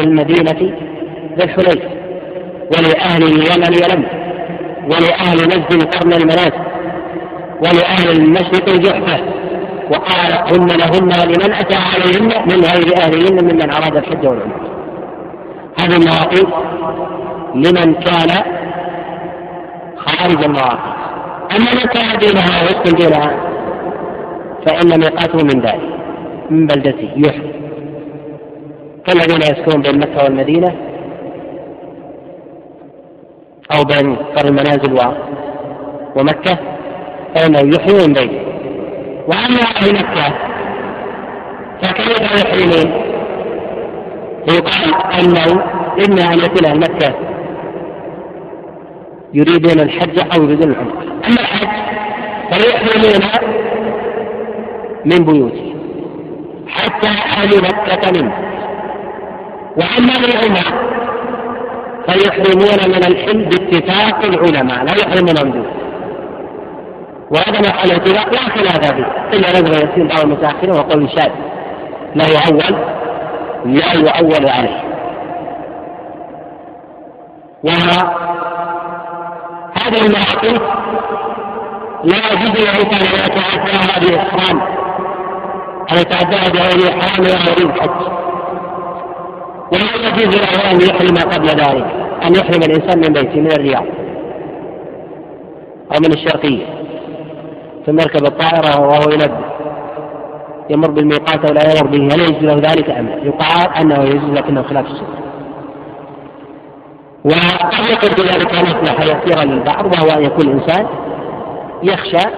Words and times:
المدينة 0.00 0.74
ذي 1.36 1.44
الحليف 1.44 1.82
ولأهل 2.76 3.22
اليمن 3.22 3.72
يلم 3.74 4.06
ولأهل 4.84 5.36
نجد 5.36 5.84
قرن 5.94 6.12
المنازل 6.12 6.52
ولأهل 7.60 8.10
المشرق 8.10 8.68
الجحفة 8.68 9.20
وقال 9.90 10.32
هن 10.32 10.66
لهن 10.66 11.28
لمن 11.28 11.52
أتى 11.54 11.76
عليهن 11.76 12.42
من 12.48 12.64
غير 12.64 12.96
أهلهن 13.02 13.44
ممن 13.44 13.70
أراد 13.70 13.96
الحج 13.96 14.26
والعمرة. 14.26 14.70
هذه 15.80 15.96
المواقيت 15.96 16.48
لمن 17.54 17.94
كان 17.94 18.44
خارج 19.96 20.44
المواقيت 20.44 21.00
أما 21.56 21.74
من 21.74 21.80
كان 21.80 22.18
دونها 22.18 22.62
ويسكن 22.62 22.96
دونها 22.96 23.36
فإن 24.66 25.00
ميقاته 25.00 25.38
من 25.44 25.60
ذلك 25.60 25.90
من 26.50 26.66
بلدته 26.66 27.10
يحرم 27.16 27.59
كالذين 29.10 29.42
يسكنون 29.42 29.82
بين 29.82 29.98
مكة 29.98 30.24
والمدينة 30.24 30.76
أو 33.72 33.84
بين 33.84 34.16
قرن 34.16 34.48
المنازل 34.48 34.98
ومكة 36.16 36.58
فإنه 37.34 37.74
يحرمون 37.74 38.12
بينه 38.12 38.40
وأما 39.28 39.60
أهل 39.76 39.94
مكة 39.94 40.34
فكيف 41.82 42.20
يحرمون؟ 42.20 43.10
يقال 44.48 44.94
أنه 45.20 45.62
أن 46.32 46.38
يكون 46.38 46.64
أهل 46.66 46.78
مكة 46.80 47.14
يريدون 49.34 49.80
الحج 49.80 50.18
أو 50.34 50.42
يريدون 50.42 50.70
العمرة. 50.70 51.02
أما 51.02 51.40
الحج 51.40 51.68
فيحرمون 52.52 53.30
من 55.04 55.24
بيوتهم 55.24 55.80
حتى 56.68 57.08
أهل 57.08 57.62
مكة 57.62 58.22
منه 58.22 58.49
وأما 59.76 60.12
العمرة 60.12 60.90
فيحرمون 62.06 62.88
من 62.88 63.04
الحل 63.04 63.44
باتفاق 63.44 64.24
العلماء 64.24 64.84
لا 64.84 64.92
يحرمون 65.02 65.34
من 65.44 65.52
دونه 65.52 65.80
وهذا 67.30 67.60
محل 67.60 67.92
اتفاق 67.92 68.28
لا 68.28 68.40
خلاف 68.40 68.94
فيه 68.94 69.38
إلا 69.38 69.60
نظر 69.60 69.72
يسير 69.72 70.06
بعض 70.06 70.20
المتاخرين 70.20 70.70
وقول 70.70 71.10
شاذ 71.10 71.30
لا 72.14 72.24
يؤول 72.26 72.76
لا 73.64 73.92
يؤول 73.92 74.50
عليه. 74.50 74.82
وهذا 77.64 78.12
المواقيت 80.06 80.62
لا 82.04 82.32
يجوز 82.32 82.64
كان 82.84 83.02
يتعداها 83.02 83.98
بإحرام 84.00 84.60
أو 85.92 85.96
يتعداها 85.96 86.48
بغير 86.48 86.88
إحرام 86.88 87.20
ولا 87.20 87.50
يريد 87.50 87.70
حج 87.80 88.19
ولا 89.72 90.08
يجوز 90.08 90.36
له 90.36 90.70
أن 90.70 90.80
يحرم 90.80 91.30
قبل 91.32 91.46
ذلك 91.46 91.86
أن 92.22 92.34
يحرم 92.34 92.62
الإنسان 92.62 92.98
من 92.98 93.12
بيته 93.12 93.40
من 93.40 93.52
الرياض 93.52 93.84
أو 95.92 95.98
من 96.00 96.12
الشرقية 96.12 96.66
ثم 97.86 97.98
يركب 98.00 98.26
الطائرة 98.26 98.80
وهو 98.80 99.10
يلبي 99.10 99.44
يمر 100.70 100.90
بالميقات 100.90 101.50
ولا 101.50 101.60
يمر 101.70 101.86
به 101.86 102.14
هل 102.14 102.20
يجوز 102.20 102.42
له 102.42 102.54
ذلك 102.54 102.90
أم 102.90 103.06
لا؟ 103.06 103.16
يقال 103.24 103.76
أنه 103.80 104.02
يجوز 104.04 104.30
لكنه 104.30 104.62
خلاف 104.62 104.86
السنة 104.86 105.20
وقد 107.24 107.90
يكون 107.90 108.26
ذلك 108.26 108.54
مصلحة 108.54 109.04
يسيرة 109.04 109.44
للبعض 109.44 109.86
وهو 109.86 110.10
أن 110.18 110.22
يكون 110.24 110.48
الإنسان 110.48 110.86
يخشى 111.82 112.28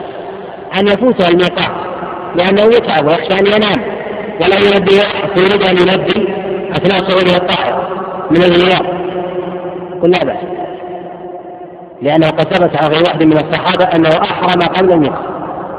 أن 0.79 0.87
يفوته 0.87 1.29
الميقات 1.29 1.73
لأنه 2.37 2.63
يتعب 2.63 3.07
ويخشى 3.07 3.41
أن 3.41 3.47
ينام 3.47 3.93
ولا 4.41 4.57
ينبي 4.57 4.95
يريد 5.37 5.69
أن 5.69 5.77
ينبي 5.79 6.32
أثناء 6.73 6.99
صعوده 7.09 7.37
الطائرة 7.37 7.89
من 8.31 8.43
الرياض 8.43 8.87
قل 10.03 10.11
لا 10.11 10.25
بأس. 10.25 10.45
لأنه 12.03 12.29
قد 12.31 12.55
ثبت 12.55 12.83
عن 12.83 12.91
غير 12.91 13.03
واحد 13.03 13.23
من 13.23 13.37
الصحابة 13.37 13.85
أنه 13.85 14.09
أحرم 14.09 14.61
قبل 14.77 14.93
الميقات 14.93 15.33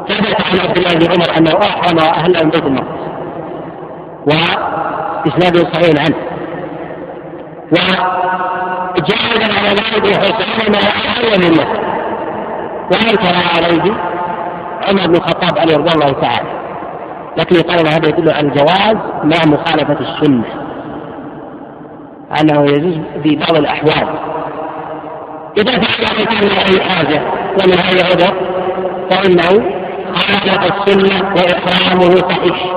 ثبت 0.08 0.42
عن 0.42 0.68
عبد 0.68 0.78
الله 0.78 0.94
بن 0.96 1.06
عمر 1.12 1.38
أنه 1.38 1.60
أحرم 1.66 1.98
وأهل 1.98 2.44
من 2.44 2.50
بيت 2.50 2.66
المقدس 2.66 3.04
وإسناده 4.28 5.72
صحيح 5.74 6.06
عنه. 6.06 6.18
وجعل 8.98 9.52
على 9.58 9.70
ذلك 9.70 10.18
حسين 10.18 10.72
ما 10.72 10.80
أحرم 10.80 11.42
من 11.42 11.52
نفسه 11.52 11.84
وأنكر 12.92 13.36
عليه 13.56 13.94
عمر 14.88 15.08
بن 15.08 15.16
الخطاب 15.16 15.60
عليه 15.60 15.78
رضي 15.78 15.94
الله 15.96 16.12
تعالى. 16.12 16.50
لكن 17.38 17.56
يقال 17.56 17.80
أن 17.80 17.88
هذا 17.88 18.10
يدل 18.10 18.30
على 18.30 18.48
الجواز 18.48 18.98
مع 19.24 19.54
مخالفة 19.54 19.98
السنة. 20.00 20.63
أنه 22.42 22.72
يجوز 22.72 22.98
في 23.24 23.36
بعض 23.36 23.56
الأحوال. 23.56 24.08
إذا 25.58 25.72
فعل 25.72 26.26
كان 26.26 26.48
أي 26.48 26.82
حاجة 26.82 27.22
ومن 27.52 27.80
أي 27.80 28.04
عذر 28.04 28.34
فإنه 29.10 29.72
خالف 30.14 30.74
السنة 30.74 31.34
وإحرامه 31.36 32.16
صحيح. 32.16 32.76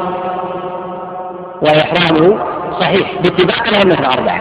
وإحرامه 1.63 2.39
صحيح 2.81 3.15
باتباع 3.23 3.57
الأئمة 3.69 3.99
الأربعة. 3.99 4.41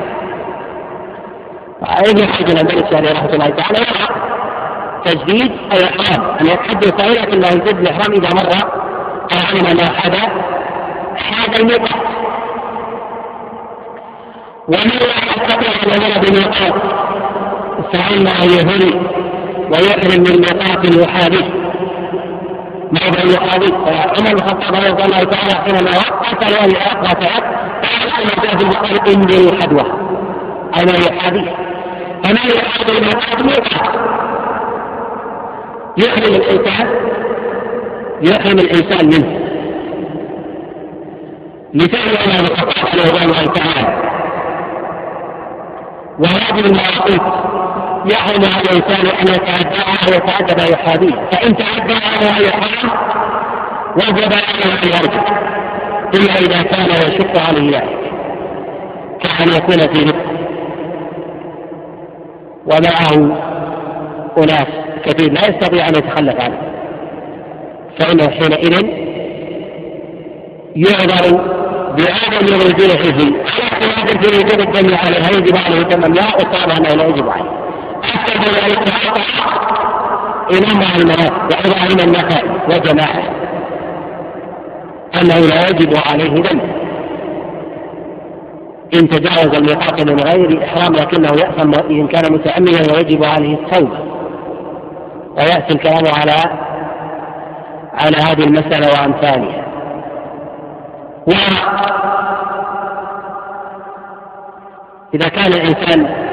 ابن 1.82 2.28
حجر 2.28 2.62
البيت 2.62 2.94
عليه 2.94 3.12
رحمة 3.12 3.34
الله 3.34 3.50
تعالى 3.50 3.80
يرى 3.80 4.08
تجديد 5.06 5.52
الإحرام. 5.74 6.38
أن 6.42 6.46
يتحدث 6.46 7.02
سائلة 7.02 7.34
أنه 7.34 7.48
يجدد 7.48 7.80
الإحرام 7.80 8.12
إذا 8.12 8.30
مر 8.34 8.50
علم 9.32 9.78
ما 9.78 10.00
حدا 10.00 10.22
حاد 11.18 11.60
الميقات 11.60 12.05
ومن 14.68 14.92
لا 15.02 15.16
يستطيع 15.26 15.96
أن 15.96 16.02
يمر 16.02 16.28
بميقات 16.28 16.74
فإنه 17.94 18.44
يهل 18.44 19.10
ويحرم 19.72 20.24
من 20.24 20.42
ميقات 20.42 20.96
يحاذيه 20.96 21.66
موضع 22.92 23.20
يحاذيه 23.34 23.74
عمر 23.88 24.30
بن 24.32 24.36
الخطاب 24.36 24.76
رضي 24.76 25.04
الله 25.04 25.24
تعالى 25.24 25.56
حينما 25.66 25.92
وقت 25.98 26.52
له 26.52 26.80
وقت 27.04 27.24
قال 27.24 28.12
أنا 28.18 28.44
جاء 28.44 28.58
في 28.58 28.64
البخاري 28.64 29.14
إني 29.14 29.62
حدوة 29.62 29.86
أنا 30.78 30.94
يحاذيه 31.10 31.56
فما 32.24 32.40
يحاذي 32.56 32.98
الميقات 32.98 33.42
ميقات 33.42 33.96
يحرم 35.98 36.36
الإنسان 36.36 36.88
يحرم 38.22 38.60
الإنسان 38.60 39.06
منه 39.06 39.40
لفعل 41.74 42.18
عمر 42.18 42.42
بن 42.42 42.52
الخطاب 42.52 43.00
رضي 43.00 43.26
الله 43.26 43.46
تعالى 43.46 44.15
وهذه 46.20 46.60
المواقيت 46.60 47.22
يحرم 48.14 48.44
على 48.56 48.62
الإنسان 48.72 49.08
أن 49.08 49.28
يتعداها 49.28 50.10
ويتعدى 50.12 50.56
ما 50.62 50.68
يحاذيه 50.70 51.30
فإن 51.32 51.56
تعدى 51.58 51.94
على 51.94 52.48
يحرم 52.48 52.90
وجب 53.96 54.34
عليه 54.34 54.74
ان 54.74 54.90
يرجع 54.90 55.00
إلا 56.14 56.34
إذا 56.34 56.64
كان 56.64 56.90
يشق 56.90 57.48
عليه 57.50 57.78
كأن 59.20 59.48
يكون 59.48 59.94
في 59.94 60.06
مكة 60.06 60.36
ومعه 62.66 63.38
أناس 64.38 64.68
كثير 65.06 65.32
لا 65.34 65.42
يستطيع 65.50 65.88
أن 65.88 65.94
يتخلف 65.96 66.42
عنه. 66.42 66.58
فإنه 68.00 68.30
حينئذ 68.30 68.86
يعذر 70.76 71.56
بعدم 71.96 72.56
رجوعه 72.56 73.04
على 73.14 73.38
خلاف 73.84 74.18
في 74.22 74.38
وجوب 74.38 74.60
الدم 74.60 74.94
هل 74.96 75.38
يجب 75.38 75.58
عليه 75.58 75.82
دم 75.82 76.14
لا 76.14 76.24
انه 76.78 76.96
لا 76.96 77.08
يجب 77.08 77.30
عليه 77.30 77.52
أكثر 78.04 78.42
ذلك 78.42 78.90
امام 80.52 80.82
أهل 80.82 81.02
المناس 81.02 81.32
وابراهيم 81.32 82.00
النخعي 82.00 82.44
وجماعه 82.70 83.24
أنه 85.22 85.40
لا 85.40 85.70
يجب 85.70 85.94
عليه 86.08 86.42
دم 86.42 86.60
إن 88.94 89.10
تجاوز 89.10 89.56
الميقات 89.56 90.10
من 90.10 90.20
غير 90.20 90.64
إحرام 90.64 90.94
لكنه 90.94 91.30
يأثم 91.42 91.72
ان 91.90 92.08
كان 92.08 92.34
متاملا 92.34 92.94
ويجب 92.94 93.24
عليه 93.24 93.54
التوبة. 93.56 94.00
ويأتي 95.38 95.74
الكلام 95.74 96.04
على 96.20 96.36
على 97.94 98.18
هذه 98.18 98.44
المسألة 98.44 98.88
وأمثالها. 98.88 99.65
إذا 105.14 105.30
كان 105.30 105.54
الإنسان 105.54 106.26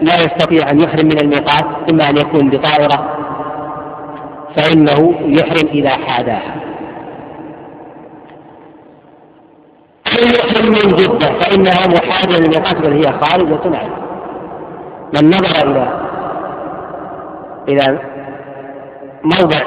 لا 0.00 0.14
يستطيع 0.20 0.70
أن 0.70 0.80
يحرم 0.80 1.06
من 1.06 1.20
الميقات 1.22 1.64
إما 1.90 2.10
أن 2.10 2.16
يكون 2.16 2.50
بطائرة 2.50 3.16
فإنه 4.56 5.14
يحرم 5.20 5.68
إذا 5.68 5.90
حاداها. 5.90 6.54
أو 10.06 10.26
يحرم 10.26 10.66
من 10.66 10.96
جدة 10.96 11.38
فإنها 11.40 11.86
محاذية 11.86 12.36
للميقات 12.36 12.76
بل 12.76 12.92
هي 12.92 13.12
خارجة 13.20 13.78
عنه 13.78 13.96
من 15.14 15.28
نظر 15.30 15.70
إلى 15.70 15.88
إلى 17.68 17.98
موضع 19.24 19.60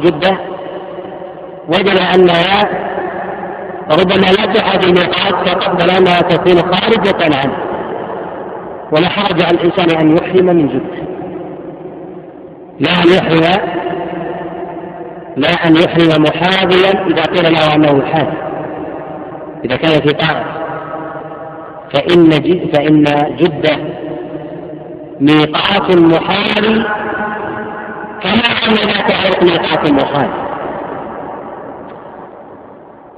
جدة 0.00 0.38
وجد 1.68 1.98
أنها 2.14 2.87
ربما 3.90 4.26
لا 4.26 4.52
تعاد 4.52 4.84
الميقات 4.84 5.48
فقبل 5.48 5.90
انها 5.90 6.20
تكون 6.20 6.74
خارجة 6.74 7.38
عنه. 7.38 7.68
ولا 8.92 9.08
حرج 9.08 9.42
على 9.42 9.58
الإنسان 9.58 9.98
أن 10.00 10.16
يحرم 10.16 10.46
من 10.46 10.68
جده 10.68 11.08
لا 12.80 12.90
أن 12.90 13.08
يحرم 13.08 13.68
لا 15.36 15.48
أن 15.48 15.76
يحرم 15.76 16.22
محاذيا 16.22 17.06
إذا 17.06 17.22
قيل 17.22 17.52
له 17.52 17.74
أنه 17.74 18.04
حاذ 18.04 18.26
إذا 19.64 19.76
كان 19.76 20.00
في 20.00 20.08
طاعه 20.08 20.44
فإن 21.94 22.28
جد 22.28 22.76
فإن 22.76 23.04
جده 23.36 23.78
ميقات 25.20 25.96
المحال 25.96 26.86
كما 28.22 28.48
أن 28.66 28.74
ذات 28.74 29.12
عرق 29.12 29.42
ميقات 29.42 29.90
المحال 29.90 30.47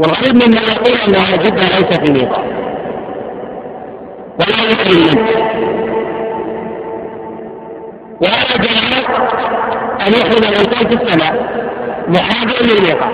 والغريب 0.01 0.35
مما 0.35 0.61
يقول 0.61 1.17
أن 1.17 1.39
جده 1.39 1.63
ليس 1.63 1.99
في 2.01 2.13
ميقات 2.13 2.45
ولا 4.41 4.71
يحرم 4.71 5.01
منه 5.01 5.27
وهذا 8.21 8.57
جاء 8.57 8.81
أن 10.07 10.13
يحرم 10.13 10.43
الإنسان 10.49 10.89
في 10.89 10.95
السماء 10.95 11.35
محاذر 12.09 12.63
للميقات 12.63 13.13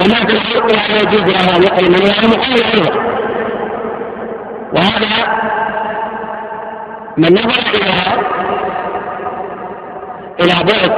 وما 0.00 0.26
في 0.26 0.32
الحق 0.32 0.66
لا 0.72 0.96
يجوز 1.02 1.30
له 1.30 1.56
أن 1.56 1.62
يحرم 1.62 1.92
منه 1.92 2.36
محاذر 2.36 2.64
أيضا. 2.74 3.12
وهذا 4.74 5.26
من 7.16 7.32
نظر 7.32 7.62
إلى 7.74 7.92
إلى 10.40 10.54
بعد 10.54 10.92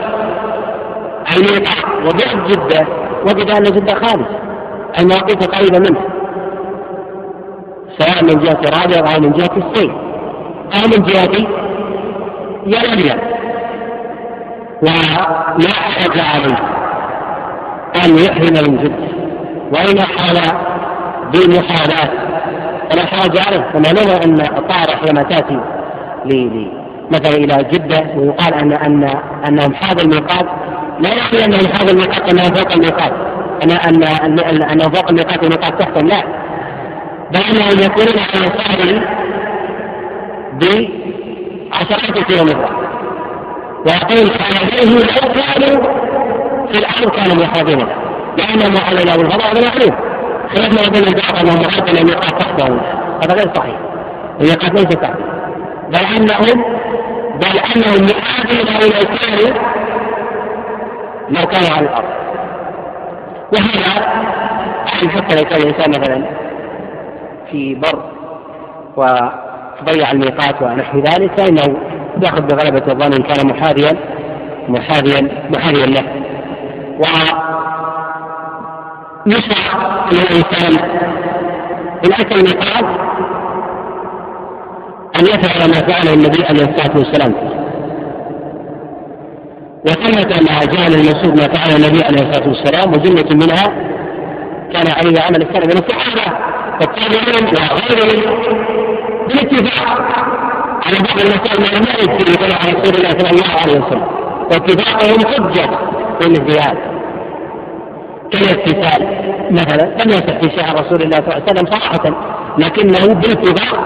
الميقات 1.37 1.85
وبعد 2.07 2.49
جدة 2.51 2.87
وجد 3.27 3.51
أن 3.51 3.63
جدة 3.63 3.95
خالص 4.97 5.01
المواقيت 5.01 5.45
قريبة 5.55 5.79
منه. 5.79 6.01
سواء 7.99 8.25
من 8.25 8.45
جهة 8.45 8.61
رابع 8.65 9.15
أو 9.15 9.21
من 9.21 9.33
جهة 9.33 9.57
السيل 9.57 9.91
أو 10.75 10.89
من 10.97 11.05
جهة 11.05 11.47
يلملم 12.67 13.21
ولا 14.83 15.75
حرج 15.75 16.19
عليه 16.19 16.59
أن 18.05 18.19
يحرم 18.19 18.71
من 18.73 18.77
جد 18.77 19.09
وإن 19.73 20.01
حال 20.01 20.59
بالمحالاة 21.33 22.11
فلا 22.91 23.07
حرج 23.07 23.39
عليه 23.47 23.71
كما 23.73 23.93
نرى 23.93 24.25
أن 24.25 24.41
الطائرة 24.41 24.97
حينما 24.97 25.23
تأتي 25.23 25.61
مثلا 27.11 27.37
إلى 27.37 27.65
جدة 27.73 28.05
ويقال 28.17 28.55
أن 28.55 28.73
أن 28.73 29.05
أنهم 29.49 29.75
حاذ 29.75 30.01
الميقات 30.01 30.47
لا 31.01 31.11
يعني 31.11 31.45
أنهم 31.45 31.73
حاذ 31.73 31.89
الميقات 31.89 32.33
أنهم 32.33 32.55
فوق 32.55 32.73
الميقات. 32.73 33.13
أن 33.71 34.03
أن 34.03 34.63
أنهم 34.63 34.91
فوق 34.91 35.11
الميقات 35.11 35.43
والميقات 35.43 35.81
تحتهم 35.81 36.07
لا. 36.09 36.23
بل 37.33 37.41
أنهم 37.41 37.81
يكونون 37.81 38.19
على 38.35 38.47
الساحل 38.47 39.03
بعشرات 40.61 42.19
كيلومترات 42.27 42.85
ويقول 43.87 44.31
هذه 44.41 44.95
لو 44.95 45.33
كانوا 45.35 45.83
في 46.73 46.79
الأمر 46.79 47.11
كانوا 47.17 47.45
محاذين 47.45 47.87
لانهم 48.39 48.77
علينا 48.89 49.17
بالفضاء 49.17 49.53
هذا 49.53 49.69
معلوم 49.69 49.95
خلافنا 50.55 50.89
وبين 50.89 51.09
البعض 51.09 51.39
انهم 51.41 51.65
ان 51.99 52.09
يقع 52.09 52.29
تحتهم 52.29 52.81
هذا 53.23 53.35
غير 53.35 53.55
صحيح. 53.55 53.77
الميقات 54.41 54.73
ليس 54.73 54.85
تحته 54.85 55.25
بل 55.89 56.07
انهم 56.17 56.65
بل 57.41 57.59
أنهم 57.59 58.07
محاذين 58.07 58.67
لو 58.67 59.05
كانوا 59.17 59.55
لو 61.31 61.47
كانوا 61.47 61.77
على 61.77 61.87
الأرض. 61.87 62.24
وهذا 63.53 64.05
يعني 64.87 65.09
حتى 65.09 65.37
لو 65.37 65.45
كان 65.45 65.61
الإنسان 65.63 65.91
مثلا 65.91 66.25
في 67.51 67.75
بر 67.75 68.03
وتضيع 68.97 70.11
الميقات 70.11 70.63
ونحو 70.63 70.99
ذلك 70.99 71.41
فإنه 71.41 71.77
يأخذ 72.23 72.43
بغلبة 72.43 72.93
الظن 72.93 73.13
إن 73.13 73.23
كان 73.23 73.47
محاذيا 73.47 73.97
محاذيا 74.69 75.29
محاذيا 75.57 75.87
له. 75.87 76.05
ويشرع 79.27 80.07
للإنسان 80.13 80.73
إن 82.07 82.13
أتى 82.13 82.35
الميقات 82.35 82.85
أن 85.21 85.25
يفعل 85.25 85.69
ما 85.69 85.93
فعله 85.93 86.15
النبي 86.15 86.45
عليه 86.45 86.65
الصلاة 86.65 86.99
والسلام. 86.99 87.64
وثبت 89.87 90.51
ما 90.51 90.59
جاء 90.59 90.87
المسعود 90.89 91.41
ما 91.41 91.49
فعله 91.55 91.77
النبي 91.77 92.05
عليه 92.05 92.31
الصلاة 92.31 92.49
والسلام 92.49 92.93
وجملة 92.93 93.35
منها 93.35 93.95
كان 94.73 94.87
عليه 94.97 95.21
عمل 95.21 95.43
السلف 95.43 95.67
من 95.67 95.83
الصحابة 95.83 96.39
والتابعين 96.81 97.45
وغيرهم 97.47 98.21
بالاتفاق 99.29 99.99
على 100.87 100.97
بعض 101.05 101.21
المسائل 101.21 101.61
ما 101.61 101.67
لا 101.67 102.03
يكفي 102.03 102.33
يقول 102.33 102.53
عن 102.53 102.75
رسول 102.75 102.95
الله 102.95 103.11
صلى 103.11 103.31
الله 103.31 103.51
عليه 103.63 103.81
وسلم. 103.81 104.07
واتفاقهم 104.51 105.21
حجة 105.35 105.71
في 106.21 106.27
الاجتهاد 106.27 106.79
كالاغتسال 108.33 109.03
مثلا 109.51 109.85
لم 109.85 110.11
يصح 110.11 110.41
في 110.41 110.57
شعر 110.57 110.75
رسول 110.75 111.03
الله 111.03 111.17
صلى 111.17 111.25
الله 111.27 111.35
عليه 111.35 111.45
وسلم 111.45 111.67
صراحة 111.71 112.05
لكنه 112.59 113.15
بالاتفاق 113.15 113.79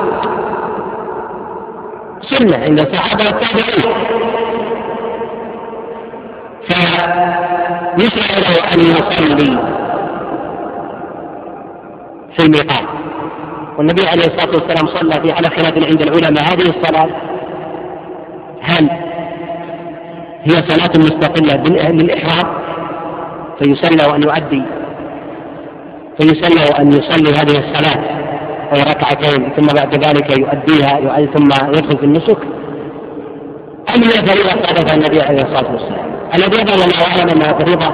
سنة 2.31 2.57
عند 2.57 2.81
الصحابة 2.81 3.25
والتابعين. 3.25 4.28
فيشرع 6.69 8.39
له 8.39 8.73
أن 8.75 8.81
يصلي 8.81 9.59
في 12.37 12.45
الميقات 12.45 12.89
والنبي 13.79 14.07
عليه 14.09 14.23
الصلاة 14.23 14.51
والسلام 14.51 14.87
صلى 14.87 15.23
في 15.23 15.33
على 15.33 15.49
خلاف 15.49 15.75
عند 15.75 16.03
العلماء 16.03 16.43
هذه 16.43 16.69
الصلاة. 16.69 17.09
هل 18.63 18.91
هي 20.45 20.63
صلاة 20.69 20.91
مستقلة 20.99 21.63
للإحرام 21.91 22.55
فيسن 23.59 24.01
أن 24.15 24.23
يؤدي. 24.23 24.63
فيسن 26.21 26.75
أن 26.81 26.89
يصلي 26.89 27.31
هذه 27.31 27.59
الصلاة 27.59 28.05
وهي 28.73 28.83
ركعتين 28.83 29.53
ثم 29.57 29.67
بعد 29.67 30.05
ذلك 30.05 30.39
يؤديها 30.39 31.27
ثم 31.27 31.69
يدخل 31.69 31.99
في 31.99 32.05
النسك. 32.05 32.39
أم 33.97 34.03
هي 34.03 34.27
فريضة؟ 34.27 34.67
قالها 34.67 34.95
النبي 34.95 35.21
عليه 35.23 35.43
الصلاة 35.43 35.73
والسلام. 35.73 36.18
الذي 36.35 36.61
يظهر 36.61 36.75
الله 36.75 37.07
أعلم 37.07 37.29
أنها 37.31 37.59
فريضة 37.59 37.93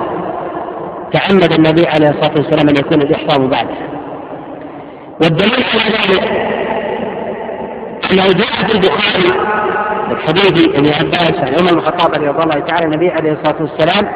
تعمد 1.12 1.52
النبي 1.52 1.86
عليه 1.86 2.10
الصلاة 2.10 2.32
والسلام 2.36 2.68
أن 2.68 2.76
يكون 2.76 3.02
الإحرام 3.02 3.50
بعدها 3.50 3.88
والدليل 5.22 5.64
على 5.84 6.14
ذلك 6.14 6.54
أنه 8.12 8.26
جاء 8.26 8.66
في 8.66 8.74
البخاري 8.74 9.54
من 10.08 10.16
حديث 10.16 10.68
ابن 10.74 10.86
عباس 10.86 11.34
عن 11.34 11.48
عمر 11.48 11.72
بن 11.72 11.78
الخطاب 11.78 12.14
رضي 12.14 12.30
الله 12.30 12.60
تعالى 12.60 12.86
النبي 12.86 13.10
عليه 13.10 13.32
الصلاة 13.32 13.62
والسلام 13.62 14.12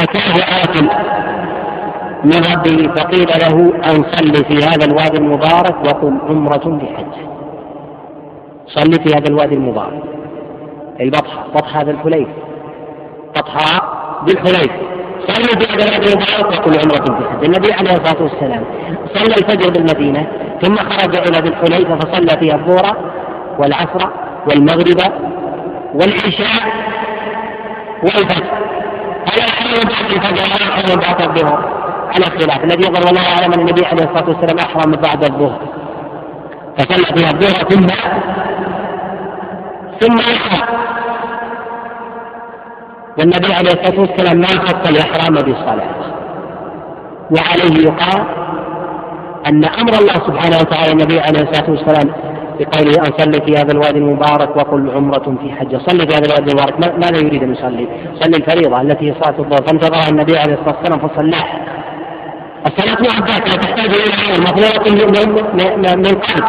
أتاه 0.00 0.62
آت 0.62 0.82
من 2.24 2.40
ربه 2.52 2.94
فقيل 2.94 3.28
له 3.42 3.74
أن 3.76 4.04
صل 4.12 4.44
في 4.44 4.56
هذا 4.56 4.84
الوادي 4.84 5.18
المبارك 5.18 5.76
وقل 5.86 6.18
عمرة 6.28 6.78
بحج 6.78 7.14
صل 8.66 8.92
في 8.92 9.16
هذا 9.16 9.28
الوادي 9.28 9.54
المبارك. 9.54 10.02
البطحة 11.00 11.46
بطحة 11.54 11.82
ذا 11.82 11.90
الحليف. 11.90 12.28
بطحة 13.36 13.98
بالحليف. 14.26 14.72
صلوا 15.28 15.60
في 15.60 15.72
هذا 15.72 15.84
الوادي 15.84 16.12
المبارك 16.12 16.46
وقل 16.46 16.78
عمرة 16.80 17.20
بحج 17.20 17.44
النبي 17.44 17.72
عليه 17.72 17.92
الصلاة 17.92 18.22
والسلام 18.22 18.64
صلى 19.14 19.34
الفجر 19.34 19.70
بالمدينة 19.70 20.26
ثم 20.62 20.76
خرج 20.76 21.16
إلى 21.16 21.38
ذي 21.38 21.48
الحليفة 21.48 21.98
فصلى 21.98 22.40
فيها 22.40 22.54
الظهر 22.54 22.96
والعصر 23.58 24.08
والمغرب 24.48 25.12
والعشاء 25.94 26.62
والفجر. 28.02 28.44
هل 29.26 29.40
أحرم 29.40 29.88
بعد 29.88 30.10
الفجر 30.12 30.44
ولا 30.44 30.68
أحرم 30.72 31.00
بعد 31.00 31.22
الظهر. 31.22 31.78
على 32.14 32.24
خلاف 32.24 32.64
الذي 32.64 32.80
يظهر 32.88 33.06
والله 33.06 33.22
أعلم 33.22 33.52
أن 33.52 33.60
النبي 33.60 33.86
عليه 33.86 34.04
الصلاة 34.04 34.28
والسلام 34.28 34.58
أحرم 34.58 34.92
بعد 34.92 35.24
الظهر. 35.24 35.60
فصلى 36.78 37.16
فيها 37.16 37.30
الظهر 37.30 37.68
ثم 37.68 37.86
ثم 40.00 40.18
أحرم. 40.18 40.97
والنبي 43.18 43.52
عليه 43.54 43.70
الصلاة 43.70 44.00
والسلام 44.00 44.36
ما 44.38 44.46
خص 44.46 44.88
الإحرام 44.88 45.34
بالصلاة. 45.34 45.94
وعليه 47.30 47.86
يقال 47.86 48.26
أن 49.46 49.64
أمر 49.64 49.92
الله 50.00 50.14
سبحانه 50.14 50.56
وتعالى 50.60 50.92
النبي 50.92 51.20
عليه 51.20 51.40
الصلاة 51.40 51.70
والسلام 51.70 52.14
بقوله 52.58 52.98
أن 52.98 53.12
صلي 53.18 53.46
في 53.46 53.52
هذا 53.56 53.72
الوادي 53.72 53.98
المبارك 53.98 54.56
وقل 54.56 54.90
عمرة 54.90 55.36
في 55.42 55.52
حجة 55.52 55.78
صلي 55.86 56.06
في 56.06 56.14
هذا 56.16 56.26
الوادي 56.26 56.50
المبارك. 56.52 56.80
ماذا 56.80 57.26
يريد 57.26 57.42
أن 57.42 57.52
يصلي؟ 57.52 57.88
صلي 58.20 58.36
الفريضة 58.36 58.80
التي 58.80 59.10
هي 59.10 59.14
صلاة 59.22 59.38
الظهر. 59.38 59.62
فانتظرها 59.66 60.08
النبي 60.08 60.38
عليه 60.38 60.54
الصلاة 60.54 60.76
والسلام 60.76 61.08
فصلاها 61.08 61.58
الصلاة 62.66 63.02
وحدها 63.08 63.38
لا 63.38 63.56
تحتاج 63.56 63.90
إلى 63.90 64.14
عمل 64.14 64.40
مطلوبة 64.42 64.90
من 64.94 66.04
قلب. 66.04 66.44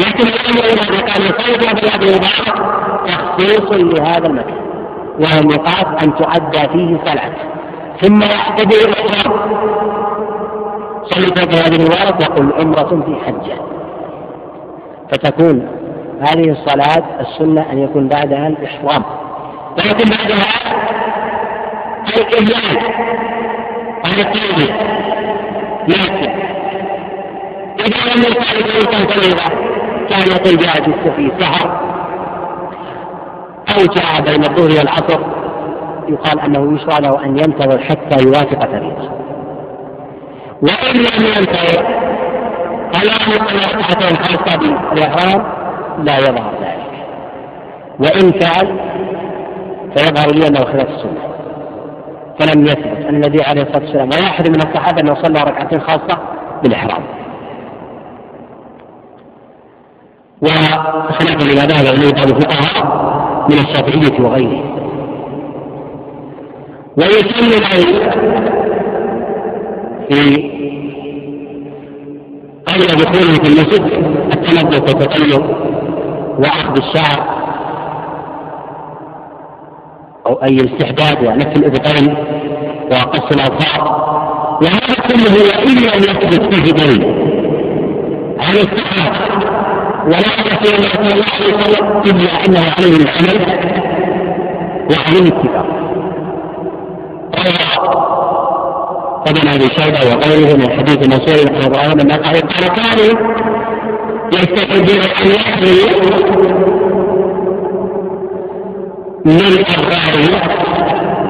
لكن 0.00 0.28
الأمر 0.28 0.64
إذا 0.64 0.84
كان 1.00 1.22
يصلي 1.22 1.58
في 1.58 1.66
هذا 1.68 1.78
الوادي 1.78 2.06
المبارك 2.10 2.46
تخصيص 3.06 3.70
لهذا 3.72 4.26
المكان. 4.26 4.69
وهو 5.20 5.40
الميقات 5.40 6.02
أن 6.04 6.14
تؤدى 6.14 6.68
فيه 6.72 6.98
صلاة. 7.04 7.32
ثم 8.00 8.22
يحتدي 8.22 8.76
الإحرام 8.84 9.32
صلي 11.04 11.26
فوق 11.26 11.54
هذه 11.54 11.76
المبارك 11.76 12.20
وقل 12.20 12.52
عمرة 12.52 13.02
في 13.06 13.16
حجة 13.26 13.60
فتكون 15.12 15.68
هذه 16.20 16.50
الصلاة 16.50 17.20
السنة 17.20 17.72
أن 17.72 17.78
يكون 17.78 18.08
بعدها 18.08 18.46
الإحرام. 18.46 19.04
ويكون 19.78 20.10
بعدها 20.10 20.46
الإهلال. 22.08 23.00
على 24.04 24.22
التوبة 24.22 24.74
لكن 25.88 26.30
إذا 27.80 28.14
لم 28.14 28.22
يفعل 28.22 28.62
ذلك 28.62 28.90
كان 30.10 30.28
يقول 30.28 30.56
جاء 30.56 30.82
في 31.16 31.32
سحر 31.40 31.89
جاء 33.84 34.20
بين 34.22 34.44
الظهر 34.44 34.78
والعصر 34.78 35.20
يقال 36.08 36.40
أنه 36.40 36.74
يشرع 36.74 36.98
له 36.98 37.24
أن 37.24 37.38
ينتظر 37.38 37.78
حتى 37.78 38.24
يوافق 38.24 38.66
فريضة. 38.66 39.10
وإن 40.62 40.96
لم 40.96 41.26
ينتظر 41.26 41.84
فلا 42.92 43.12
ركعتين 43.12 44.16
خاصة 44.16 44.58
بالإحرام 44.90 45.42
لا 45.98 46.18
يظهر 46.18 46.52
ذلك. 46.60 46.90
وإن 48.00 48.40
فعل 48.40 48.80
فيظهر 49.96 50.34
لي 50.34 50.46
أنه 50.46 50.60
خلاف 50.60 50.88
السنة. 50.88 51.30
فلم 52.40 52.64
يثبت 52.64 53.06
أن 53.08 53.14
النبي 53.14 53.42
عليه 53.42 53.62
الصلاة 53.62 53.82
والسلام 53.82 54.08
ولا 54.08 54.26
أحد 54.26 54.48
من 54.48 54.56
الصحابة 54.56 55.00
أنه 55.00 55.14
صلى 55.14 55.40
ركعتين 55.40 55.80
خاصة 55.80 56.18
بالإحرام. 56.62 57.02
وخلافا 60.42 61.44
لما 61.44 61.66
ذهب 61.66 61.94
إليه 61.94 62.12
بعض 62.12 62.28
الفقهاء 62.30 63.09
من 63.48 63.58
الشافعية 63.58 64.24
وغيره. 64.24 64.80
العين 67.58 68.10
في 70.10 70.50
قبل 72.66 72.86
دخوله 72.86 73.34
في 73.34 73.48
المسجد 73.48 73.82
التنظف 74.32 74.80
والتطيب 74.94 75.44
واخذ 76.38 76.76
الشعر 76.78 77.40
أو 80.26 80.34
أي 80.42 80.56
الاستحداد 80.56 81.26
ونفس 81.26 81.56
الابطين 81.56 82.14
وقص 82.92 83.32
الاظفار 83.32 84.00
وهذا 84.62 84.94
كله 85.08 85.34
وان 85.34 85.68
لم 85.68 86.02
يثبت 86.02 86.54
فيه 86.54 86.72
دليل 86.72 87.04
عن 88.38 88.54
الصحابه 88.54 89.49
ولا 90.06 90.18
الله 91.14 91.24
عليه 91.34 91.54
وسلم 91.54 92.00
إلا 92.06 92.46
إنه 92.46 92.72
عليه 92.78 92.96
العمل 92.96 93.40
وعليه 94.90 95.20
الاتفاق 95.20 95.66
ابن 99.28 99.48
أبي 99.48 99.68
شيبة 99.68 100.16
وغيره 100.16 100.56
من 100.56 100.70
حديث 100.70 101.08
رضي 101.46 101.66
الله 101.66 101.78
عنه 101.78 101.94
لما 101.94 102.16
قال 102.16 102.40
كانوا 102.68 103.40
يستحبون 104.32 105.00
أن 105.20 105.30
يحملوا 105.30 106.10
من 109.24 109.64
الراعي 109.78 110.28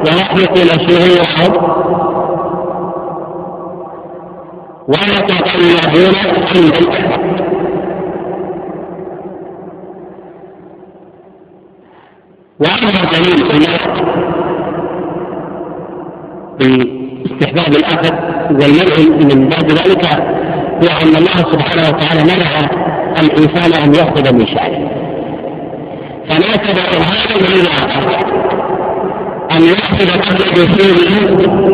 ويحلقون 0.06 0.68
شهورهم 0.88 1.52
ويتطيبون 4.88 6.14
عند 6.54 7.09
واما 12.60 13.02
الدليل 13.04 13.46
في 16.60 17.00
استحباب 17.26 17.76
الأخذ 17.76 18.14
والمنع 18.50 19.34
من 19.34 19.48
بعد 19.48 19.70
ذلك 19.70 20.06
هو 20.82 20.88
ان 21.02 21.16
الله 21.16 21.36
سبحانه 21.52 21.88
وتعالى 21.88 22.22
منع 22.24 22.70
الإنسان 23.20 23.82
أن 23.82 23.94
يأخذ 23.94 24.34
من 24.34 24.46
شعره 24.46 24.90
فناسب 26.28 26.78
هذا 26.78 27.36
من 27.36 27.60
الآخر؟ 27.60 28.40
أن 29.52 29.62
يأخذ 29.62 30.10
قبل 30.10 30.38
دخوله 30.38 31.10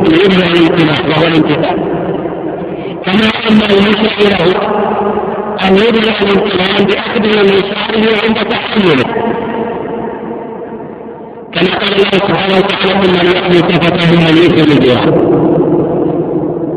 ليظهر 0.03 0.53
الانتباه 0.53 1.09
وهو 1.09 1.27
الانتفاع 1.27 1.75
كما 3.07 3.31
انه 3.51 3.89
يشرع 3.89 4.47
له 4.47 4.87
أن 5.69 5.75
يظهر 5.75 6.23
الانتباه 6.23 6.85
بأخذه 6.85 7.43
من 7.43 7.63
شعره 7.71 8.27
عند 8.27 8.49
تحمله. 8.49 9.37
كما 11.53 11.79
قال 11.79 11.93
الله 11.93 12.11
سبحانه 12.11 12.57
وتعالى 12.57 12.93
ان 12.93 13.37
يحمي 13.37 13.61
كفته 13.61 14.11
من 14.13 14.37
يؤثر 14.37 14.73
الجوار 14.73 15.09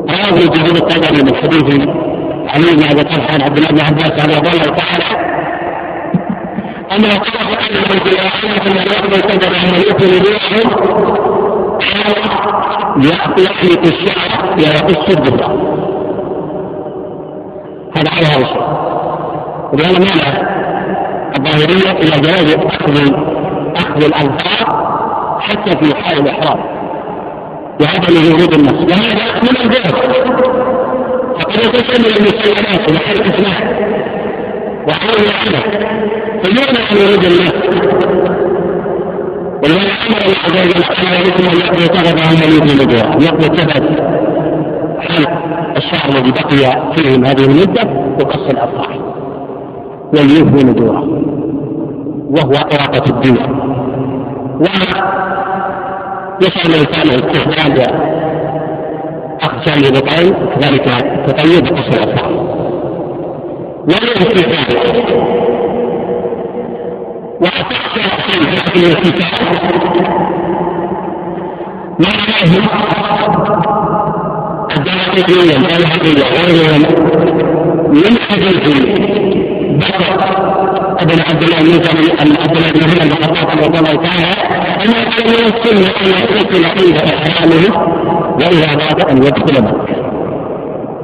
رواه 0.09 0.39
جرير 0.55 0.75
الطبري 0.75 1.23
من 1.23 1.35
حديث 1.35 1.87
علي 2.47 2.71
بن 2.75 2.83
ابي 2.83 3.03
طلحه 3.03 3.33
عن 3.33 3.41
عبد 3.41 3.57
الله 3.57 3.69
بن 3.69 3.81
عباس 3.81 4.11
رضي 4.11 4.37
الله 4.37 4.75
تعالى 4.75 5.29
انه 6.91 7.09
قال 7.09 7.57
انه 7.71 7.99
في 8.03 8.09
الاخره 8.11 8.71
ان 8.71 8.77
يحمي 8.77 9.21
كفته 9.21 9.49
من 9.49 9.79
يؤثر 9.79 10.05
الجوار 10.05 10.89
يحلق 12.97 13.81
الشعر 13.85 14.55
ويقص 14.57 15.17
الدبر 15.17 15.45
هذا 17.95 18.09
على 18.11 18.25
هذا 18.25 18.79
ولهذا 19.73 19.99
معنى 19.99 20.49
الظاهرية 21.37 21.91
إلى 21.91 22.21
جواز 22.21 22.55
أخذ 22.65 23.38
الأظفار 24.03 24.89
حتى 25.39 25.71
في 25.71 25.95
حال 25.95 26.19
الإحرام 26.19 26.59
وعدم 27.81 28.15
ورود 28.27 28.53
النص 28.53 28.91
وهذا 28.91 29.41
من 29.41 29.57
البعد 29.63 29.93
فقد 31.39 31.55
يتصل 31.55 32.05
المسلمات 32.05 32.91
وحال 32.91 33.21
الإسلام 33.21 33.77
وحال 34.87 35.15
العمل 35.25 35.63
فيمنع 36.43 36.81
عن 36.89 36.97
ورود 36.97 37.25
النص 37.25 37.53
ولذلك 39.63 39.91
أمر 40.07 40.17
الله 40.25 40.37
عز 40.43 40.67
وجل 40.67 40.83
على 40.97 41.19
يدكم 41.19 41.43
ان 41.43 41.57
يقضي 41.59 41.85
ثغرهم 41.85 42.33
من 42.33 42.51
يؤتي 42.53 42.85
نجوى 42.85 43.25
يقضي 43.25 43.57
ثبت 43.57 43.83
حلق 44.99 45.29
الشعر 45.77 46.09
الذي 46.09 46.31
بقي 46.31 46.93
فيهم 46.95 47.25
هذه 47.25 47.45
المده 47.45 48.13
وقص 48.19 48.49
الاظفار 48.49 48.99
وليوفوا 50.13 50.63
نذوره 50.63 51.03
وهو 52.29 52.53
إراقة 52.53 53.03
الدنيا 53.09 53.78
ويسعى 54.59 56.65
الإنسان 56.65 57.09
استخدام 57.09 57.73
أقسام 59.41 59.83
البطعين 59.83 60.33
كذلك 60.33 60.87
التطيب 60.87 61.63
بقصر 61.63 62.03
الأسرار 62.03 62.33
والاغتسال 63.87 64.75
وتحت 67.41 67.97
أحسن 67.97 68.41
في 68.73 68.79
الاغتسال 68.79 69.59
معناه 71.99 72.51
الدراسية 74.77 75.57
والحقيقية 75.57 76.23
وغيرهم 76.23 76.83
من 77.89 78.13
حديث 78.29 78.65
بكر 79.69 80.38
ابن 81.01 81.21
عبد 81.21 81.43
الله 81.43 81.59
بن 81.59 82.37
عبد 82.37 82.57
الله 82.57 82.71
بن 82.71 82.79
بن 82.99 83.25
خطاب 83.25 83.57
رضي 83.57 83.79
الله 83.79 83.95
تعالى 84.07 84.31
كان 84.79 85.27
من 85.27 85.45
السنة 85.45 85.89
ان 86.01 86.07
يغتسل 86.07 86.65
عند 86.65 86.97
احرامه 87.13 87.65
وإذا 88.35 88.65
أراد 88.73 88.99
أن 89.11 89.17
يدخل 89.17 89.63
مكه 89.63 89.95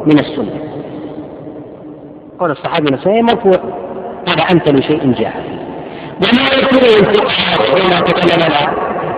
من 0.05 0.19
السنة. 0.19 0.59
قول 2.39 2.51
الصحابي 2.51 2.91
نفسه 2.91 3.21
مرفوع. 3.21 3.59
هذا 4.27 4.43
امثل 4.43 4.83
شيء 4.83 5.13
جاء 5.19 5.33
وما 6.15 6.43
يذكره 6.53 6.99
الفقهاء 6.99 7.85
وما 7.85 7.99
تكلم 7.99 8.41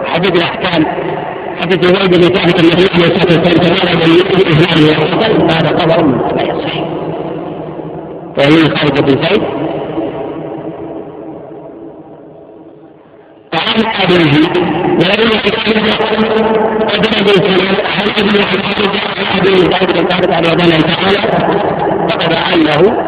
حديث 0.05 0.31
الأحكام 0.31 0.85
حديث 1.61 1.85
زيد 1.85 2.15
بن 2.15 2.35
ثابت 2.35 2.59
النبي 2.59 2.85
عليه 2.93 3.05
الصلاة 3.05 3.39
والسلام 3.39 3.67
تمام 4.67 5.39
من 5.39 5.51
هذا 5.51 5.79
خبر 5.79 5.97
لا 6.35 6.43
يصح. 6.43 6.75
وهي 8.37 8.75
خالد 8.75 9.01
بن 9.01 9.23
زيد 9.23 9.43
عن 13.77 14.01
أبيه 14.01 14.33
ولم 14.85 15.31
يتكلم 15.31 15.85
ابن 16.89 17.15
أبي 17.19 17.29
سلمة 17.29 17.77
عن 17.83 18.09
ابن 18.17 18.41
عباس 18.43 19.01
عن 19.17 19.39
أبي 19.39 19.49
ذلك 19.49 20.11
ثابت 20.11 20.31
على 20.31 20.53
الله 20.53 20.79
تعالى 20.79 21.19
فقد 22.09 22.33
علّه 22.33 23.07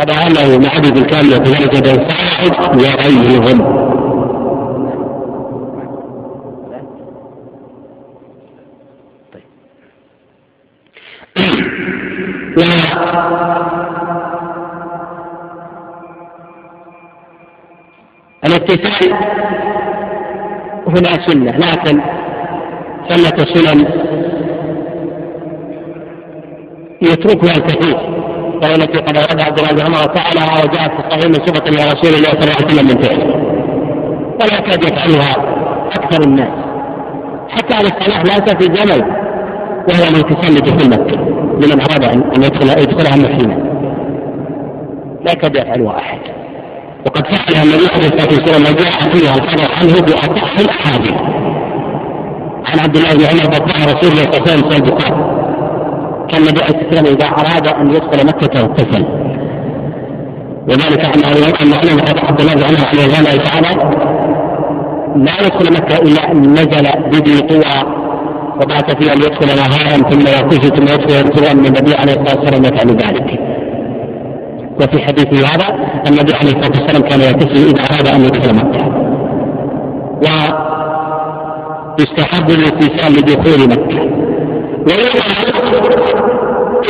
قد 0.00 0.10
علّه 0.10 0.58
مع 0.58 0.68
عدد 0.68 0.96
الكامل 0.96 1.34
وكذلك 1.34 1.82
بن 1.82 2.08
سعد 2.08 2.76
وغيرهم 2.76 3.80
الاتصال 18.50 19.12
هنا 20.86 21.26
سنة 21.26 21.52
لكن 21.58 22.00
ثمة 23.08 23.44
سنن 23.54 23.86
يتركها 27.02 27.56
الكثير. 27.56 27.96
وهي 28.62 28.74
التي 28.74 28.98
قد 28.98 29.16
أراد 29.16 29.40
عبد 29.40 29.58
الله 29.58 29.72
بن 29.72 29.80
عمر 29.80 29.98
وفعلها 29.98 30.64
وجاءت 30.64 30.90
في 30.90 30.98
الصحيح 31.06 31.24
من 31.24 31.34
صفة 31.34 31.68
إلى 31.68 31.92
رسول 31.92 32.14
الله 32.14 32.30
صلى 32.30 32.42
الله 32.42 32.54
عليه 32.56 32.66
وسلم 32.66 32.86
من 32.86 33.02
فعله. 33.02 33.34
ولا 34.40 34.58
يكاد 34.58 34.84
يفعلها 34.84 35.32
أكثر 35.86 36.28
الناس. 36.28 36.70
حتى 37.48 37.74
على 37.74 37.86
الصلاح 37.86 38.22
لا 38.24 38.36
في 38.58 38.68
جمل 38.68 39.02
وهو 39.88 40.04
الانتصال 40.10 40.54
لدخول 40.54 40.90
مكة 40.90 41.16
لمن 41.54 41.80
أراد 41.80 42.04
أن 42.04 42.42
يدخل 42.42 42.82
يدخلها 42.82 43.16
محينا 43.16 43.54
لا 45.24 45.32
يكاد 45.32 45.56
يفعلها 45.56 45.96
أحد. 45.96 46.18
وقد 47.06 47.26
فعلها 47.26 47.62
النبي 47.62 47.86
عليه 47.94 48.06
الصلاة 48.06 48.34
والسلام 48.34 48.62
ما 48.62 48.70
جاء 48.70 49.12
فيها 49.12 49.34
الخبر 49.34 49.74
عنه 49.74 50.00
بأصح 50.00 50.58
الأحاديث. 50.58 51.14
عن 52.64 52.78
عبد 52.78 52.96
الله 52.96 53.14
بن 53.14 53.24
عمر 53.24 53.46
بطلع 53.50 53.84
رسول 53.84 54.12
الله 54.12 54.30
صلى 54.30 54.38
الله 54.38 54.52
عليه 54.52 54.66
وسلم 54.66 54.96
كان 56.30 56.42
النبي 56.42 56.62
عليه 56.62 56.70
الصلاه 56.70 56.86
والسلام 56.86 57.04
إذا 57.04 57.26
أراد 57.26 57.68
أن 57.68 57.90
يدخل 57.90 58.26
مكة 58.26 58.60
اغتسل 58.60 59.04
وذلك 60.68 61.04
انه 61.04 61.28
ان 61.62 61.72
اعلم 61.72 62.00
عبد 62.22 62.40
الله 62.40 62.54
بن 62.54 62.64
عمر 62.64 62.86
عليه 62.86 63.04
الله 63.04 63.44
تعالى 63.44 63.68
لا 65.16 65.46
يدخل 65.46 65.72
مكة 65.72 65.96
إلا 65.98 66.32
أن 66.32 66.52
نزل 66.52 66.86
بذي 67.12 67.40
طوى 67.40 68.00
وبعث 68.62 68.96
فيها 68.96 69.12
ان 69.12 69.18
يدخل 69.18 69.46
نهارا 69.46 70.10
ثم 70.10 70.20
يغتسل 70.20 70.76
ثم 70.76 70.82
يدخل 70.82 71.26
يدخل 71.26 71.44
أن 71.44 71.66
النبي 71.66 71.94
عليه 71.94 72.12
الصلاة 72.12 72.40
والسلام 72.40 72.64
يفعل 72.64 72.88
ذلك. 72.88 73.09
وفي 74.80 74.98
حديثه 75.06 75.48
هذا 75.48 75.68
النبي 76.06 76.34
عليه 76.34 76.50
الصلاة 76.50 76.80
والسلام 76.80 77.02
كان 77.02 77.20
يغتسل 77.20 77.68
إذا 77.68 77.82
أراد 77.94 78.06
أن 78.08 78.24
يدخل 78.24 78.54
مكة. 78.54 78.84
ويستحب 81.98 82.50
الاغتسال 82.50 83.12
لدخول 83.12 83.68
مكة. 83.68 84.00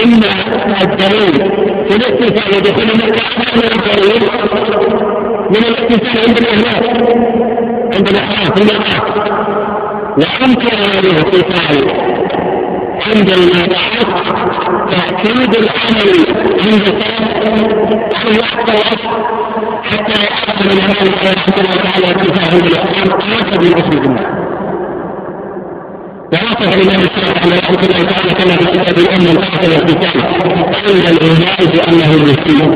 إما 0.04 0.30
الدليل 0.82 1.34
في 1.88 1.96
الاتصال 1.96 2.60
بدخول 2.60 2.86
مكة 2.86 3.22
أحسن 3.22 3.60
الدليل 3.78 4.22
من 5.50 5.64
الاتصال 5.64 6.28
عند 6.28 6.38
الإهلاك 6.38 6.84
عند 7.94 8.08
الإحرام 8.08 8.52
في 8.54 8.60
الميقات 8.62 9.06
وأمكن 10.18 10.76
هذه 10.76 11.10
الاتصال 11.10 12.09
عند 13.06 13.28
الميقات 13.30 14.06
تأكيد 14.90 15.54
العمل 15.54 16.10
عند 16.60 16.88
أن 18.16 18.34
يحصل 18.34 18.98
حتى 19.82 20.24
يحصل 20.24 20.64
من 20.64 20.80
هذا 20.80 21.02
وتعالى 21.58 22.10
اتصال 22.10 22.54
عند 22.54 22.66
الإحرام 22.66 23.10
أكثر 23.12 23.60
من 23.60 23.74
عشر 23.74 23.98
جمعة 24.04 24.40
ووصف 26.32 26.74
الامام 26.74 27.00
الشافعي 27.00 27.50
رحمه 27.58 27.80
الله 27.86 28.10
تعالى 28.10 28.34
كما 28.34 28.56
في 28.56 28.64
كتاب 28.64 28.98
الام 28.98 29.36
الحسن 29.36 29.70
والكتاب 29.70 30.16
عند 30.74 31.08
الإهلاء 31.08 31.58
بانه 31.72 32.10
مسلم 32.22 32.70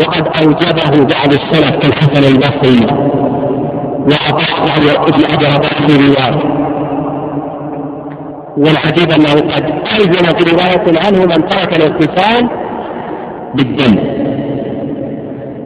وقد 0.00 0.28
أوجبه 0.42 1.04
بعض 1.14 1.32
السلف 1.32 1.76
كالحسن 1.76 2.24
البصري 2.34 2.86
وأضاع 4.10 4.76
ابن 4.76 5.26
حجر 5.26 5.62
في 5.86 5.96
رواية. 6.06 6.67
والعجيب 8.58 9.10
أنه 9.10 9.34
قد 9.54 9.64
الزم 10.00 10.26
في 10.38 10.42
رواية 10.50 10.86
عنه 11.06 11.20
من 11.20 11.48
ترك 11.48 11.76
الاغتسال 11.76 12.48
بالدم. 13.54 13.94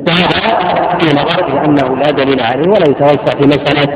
وهذا 0.09 0.99
في 0.99 1.07
نظر 1.17 1.65
أنه 1.65 1.97
لا 1.97 2.11
دليل 2.11 2.41
عليه 2.41 2.69
ولا 2.69 2.89
يتوسع 2.91 3.33
في 3.41 3.47
مساله 3.47 3.91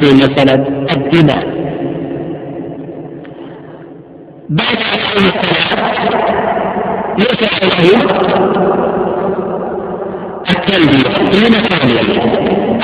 في 0.00 0.06
مسألة 0.14 0.54
الدماء. 0.96 1.44
بعد 4.48 4.78
السلام 4.94 5.32
يشرع 7.18 7.52
له 7.62 8.00
التلبية 10.50 11.08
لمكان 11.42 11.88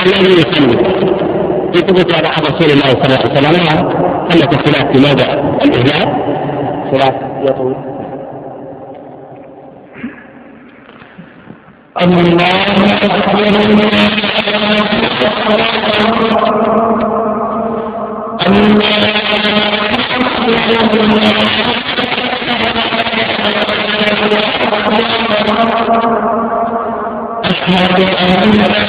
الذي 0.06 0.32
يصلي. 0.32 0.76
في 1.72 1.78
ثبوت 1.78 2.14
على 2.14 2.28
رسول 2.28 2.70
الله 2.70 2.90
صلى 2.90 3.06
الله 3.06 3.48
عليه 3.48 3.58
وسلم. 3.58 4.07
أن 4.32 4.38
خلاف 4.40 4.92
في 4.92 4.98
موضع 5.08 5.24
الإهلال 5.64 6.08
خلاف 6.90 7.14
يطول 7.50 7.74
الله 12.02 12.48
أكبر 12.64 13.38
أشهد 27.44 28.00
أن 28.00 28.88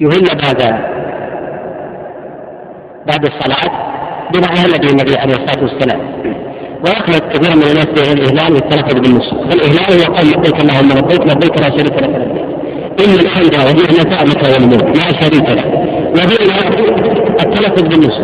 يهل 0.00 0.26
بعد 0.26 0.62
بعد 3.06 3.26
الصلاة 3.26 3.94
بنعيها 4.32 4.64
النبي 4.90 5.16
عليه 5.18 5.34
الصلاة 5.34 5.62
والسلام 5.62 6.33
ويخلط 6.84 7.24
كثير 7.32 7.56
من 7.56 7.62
الناس 7.62 7.86
بين 7.86 8.18
الإهلال 8.18 8.52
والتلفظ 8.54 8.94
بالنص 9.00 9.28
فالإهلال 9.48 9.92
هو 9.92 10.14
قول 10.14 10.26
لبيك 10.28 10.60
اللهم 10.60 10.88
لبيك 10.98 11.22
لبيك 11.30 11.60
لا 11.60 11.70
شريك 11.70 11.96
لك. 12.02 12.10
لبيك 12.10 12.44
إن 13.00 13.14
الحمد 13.26 13.54
والنعمة 13.54 14.24
لك 14.24 14.42
والملك 14.42 14.96
لا 14.96 15.08
شريك 15.20 15.48
له. 15.50 15.64
وبين 16.10 16.50
التلفظ 17.40 17.82
بالنص 17.82 18.18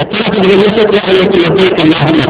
التلفظ 0.00 0.46
بالنص 0.48 0.76
يعني 0.78 1.18
لبيك 1.46 1.80
اللهم 1.80 2.20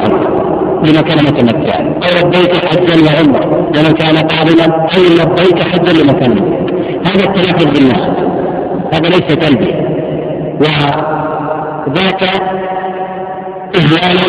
لمن 0.85 1.03
كان 1.09 1.19
متمتعا. 1.25 1.81
أو 2.05 2.29
لبيك 2.29 2.55
حجا 2.65 2.97
وعمره 3.07 3.45
لمن 3.77 3.93
كان 3.93 4.17
قابلا 4.17 4.67
أو 4.95 5.03
لبيك 5.21 5.63
حجا 5.63 5.93
لمن 5.93 6.13
كان 6.21 6.35
هذا 7.07 7.25
التلفظ 7.29 7.65
بالنص 7.65 8.03
هذا 8.95 9.09
ليس 9.09 9.29
تلبية. 9.45 9.91
وذاك 10.61 12.23
إهلالا 13.77 14.27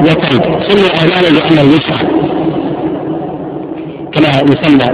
وتلبية 0.00 0.68
سمي 0.68 0.88
إهلالا 1.00 1.28
لأنه 1.38 1.64
يشرع 1.74 2.00
كما 4.12 4.28
يسمى 4.28 4.88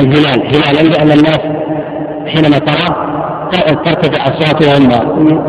الهلال. 0.00 0.40
هلالا 0.46 0.82
لأن 0.88 1.10
الناس 1.18 1.40
حينما 2.26 2.58
ترى 2.58 2.88
ترتفع 3.84 4.22
أصواتهم 4.26 4.82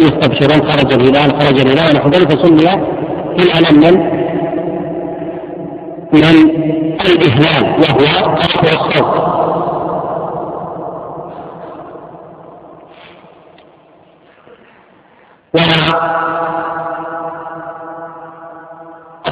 ويستبشرون. 0.01 0.71
خرج 0.71 0.93
الهلال 0.93 1.41
خرج 1.41 1.60
الهلال 1.60 1.95
ونحو 1.95 2.10
ذلك 2.10 2.29
فسمي 2.32 2.67
هلالا 3.39 3.71
من؟ 3.71 3.95
من 6.13 6.23
الإهلال 7.05 7.63
وهو 7.82 8.01
رفع 8.36 8.71
الصوت. 8.73 9.39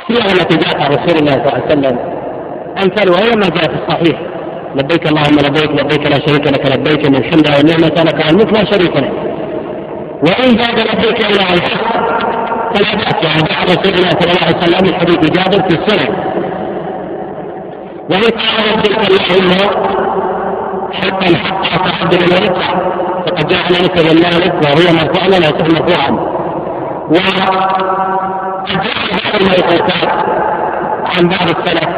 والصيغ 0.09 0.31
التي 0.31 0.57
جاءت 0.57 0.81
عن 0.81 0.91
رسول 0.91 1.17
الله 1.19 1.31
صلى 1.31 1.41
الله 1.41 1.53
عليه 1.53 1.65
وسلم. 1.65 1.97
أمثال 2.83 3.09
وهي 3.09 3.35
ما 3.35 3.49
جاء 3.49 3.63
في 3.63 3.77
الصحيح. 3.83 4.21
لبيك 4.75 5.07
اللهم 5.07 5.35
لبيك 5.45 5.71
لبيك 5.71 6.11
لا 6.11 6.19
شريك 6.27 6.47
لك 6.47 6.77
لبيك 6.77 7.05
ان 7.05 7.15
الحمد 7.15 7.47
والنعمة 7.55 8.03
لك 8.03 8.29
الملك 8.29 8.53
لا 8.53 8.65
شريك 8.71 8.95
لك. 8.95 9.11
وإن 10.27 10.57
زاد 10.57 10.79
لبيك 10.79 11.19
إلا 11.25 11.53
الحق 11.53 12.07
فلا 12.73 12.95
بأس. 12.95 13.23
يعني 13.23 13.41
بعد 13.49 13.67
رسول 13.69 13.93
الله 13.93 14.09
صلى 14.09 14.31
الله 14.31 14.43
عليه 14.45 14.57
وسلم 14.57 14.87
من 14.87 14.93
حديث 14.99 15.19
جابر 15.19 15.69
في 15.69 15.75
السنة 15.77 16.07
وإن 18.09 18.31
قال 18.41 18.59
ربك 18.73 18.93
اللهم 19.11 19.51
حقا 20.91 21.29
حقا 21.63 21.89
تقبل 21.89 22.21
ويدفع 22.33 22.69
فقد 23.25 23.47
جعل 23.47 23.73
لك 23.85 23.97
ذلك 23.97 24.53
وهو 24.63 24.79
لا 25.29 25.37
يصح 25.37 25.67
مرفوعا. 25.81 26.11
عن 31.17 31.27
بعض 31.27 31.49
السلف 31.49 31.89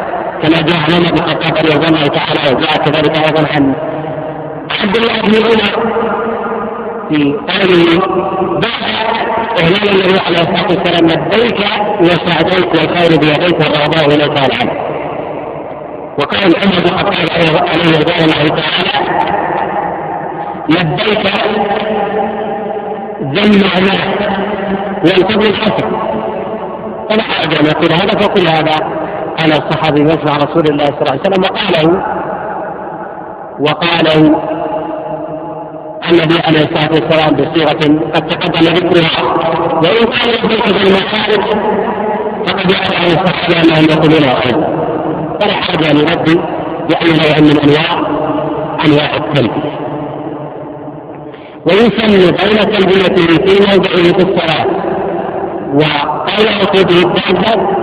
كما 0.42 0.60
جاء 0.60 0.76
عن 0.76 1.02
بن 1.02 1.18
الخطاب 1.18 1.56
رضي 1.56 1.88
الله 1.88 2.06
تعالى 2.06 2.56
وجاء 2.56 2.76
كذلك 2.76 3.18
أيضا 3.18 3.48
عن 3.54 3.74
عبد 4.82 4.96
الله 4.96 5.20
بن 5.20 5.34
عمر 5.46 5.90
في 7.08 7.32
قوله 7.32 7.98
بعد 8.60 8.90
إهلال 9.62 9.88
النبي 9.88 10.18
عليه 10.26 10.38
الصلاة 10.38 10.66
والسلام 10.70 11.06
لبيك 11.06 11.60
وسعديك 12.00 12.74
والخير 12.74 13.18
بيديك 13.20 13.60
والرغباء 13.60 14.06
إليك 14.06 14.30
والعمل 14.30 14.90
وقال 16.18 16.56
عمر 16.56 16.80
بن 16.80 16.88
الخطاب 16.88 17.68
عليه 17.68 17.98
رضوان 17.98 18.24
الله 18.24 18.56
تعالى 18.56 18.92
لبيك 20.68 21.26
ذم 23.22 23.60
معناه 23.62 24.14
والفضل 25.04 25.46
الحسن 25.46 26.09
فلا 27.10 27.22
حاجة. 27.22 27.60
أن 27.60 27.66
يقول 27.66 27.92
هذا 27.92 28.18
فقل 28.20 28.48
هذا. 28.48 28.76
قال 29.38 29.52
الصحابي 29.52 30.00
يسمع 30.00 30.36
رسول 30.36 30.64
الله 30.70 30.84
صلى 30.84 31.00
الله 31.00 31.10
عليه 31.10 31.20
وسلم 31.20 31.44
وقاله. 31.44 32.02
وقاله 33.60 34.40
النبي 36.10 36.40
عليه 36.46 36.64
الصلاة 36.64 36.90
والسلام 36.92 37.36
بصيغة 37.36 38.10
قد 38.14 38.26
تقدم 38.26 38.66
ذكرها. 38.66 39.22
وإن 39.82 40.04
كان 40.04 40.28
يدرك 40.28 40.68
بالمخالف 40.68 41.46
فقد 42.46 42.70
يعلم 42.70 42.96
عن 42.96 43.06
الصحابه 43.06 43.60
انهم 43.62 43.84
يقولون 43.90 44.24
أيضا 44.24 44.68
فلا 45.40 45.52
حاجة 45.52 45.92
لرد 45.92 46.40
بأي 46.88 47.10
نوع 47.12 47.38
من 47.40 47.56
انواع 47.64 47.90
أنواع 48.86 49.16
التلبية. 49.16 49.80
ويسمى 51.66 52.30
بين 52.30 52.72
تلبيته 52.72 53.26
في 53.46 53.60
موضعه 53.70 54.18
في 54.18 54.22
وقال 55.74 56.46
به 56.84 56.98
الدعوه 56.98 57.80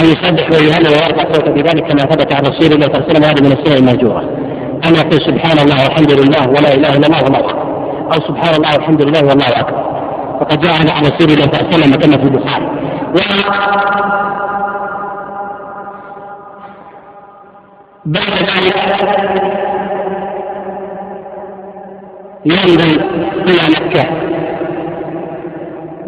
أن 0.00 0.04
يسبح 0.04 0.50
ويهلل 0.52 0.88
ويرفع 0.88 1.32
صوته 1.32 1.52
بذلك 1.52 1.86
كما 1.86 2.02
ثبت 2.10 2.32
عن 2.34 2.42
رسول 2.42 2.72
الله 2.72 2.86
صلى 2.86 2.94
الله 2.94 3.04
عليه 3.04 3.12
وسلم 3.12 3.24
هذه 3.24 3.40
من 3.40 3.52
السنن 3.52 3.76
المهجورة. 3.76 4.20
أن 4.86 4.94
يقول 4.94 5.20
سبحان 5.20 5.58
الله 5.58 5.82
والحمد 5.84 6.12
لله 6.12 6.48
ولا 6.48 6.74
إله 6.74 6.96
إلا 6.96 7.06
الله 7.06 7.22
والله 7.24 7.38
أكبر. 7.38 7.62
أو 8.12 8.20
سبحان 8.28 8.54
الله 8.54 8.74
والحمد 8.74 9.02
لله 9.02 9.24
والله 9.28 9.60
أكبر. 9.60 9.84
وقد 10.40 10.60
جاء 10.60 10.72
عن 10.72 11.02
رسول 11.02 11.30
الله 11.30 11.44
صلى 11.44 11.60
الله 11.60 11.66
عليه 11.66 11.76
وسلم 11.76 11.94
كما 11.94 12.16
في 12.16 12.24
البخاري. 12.24 12.68
بعد 18.06 18.34
ذلك 18.50 18.76
ينزل 22.44 23.00
إلى 23.48 23.62
مكة. 23.76 24.23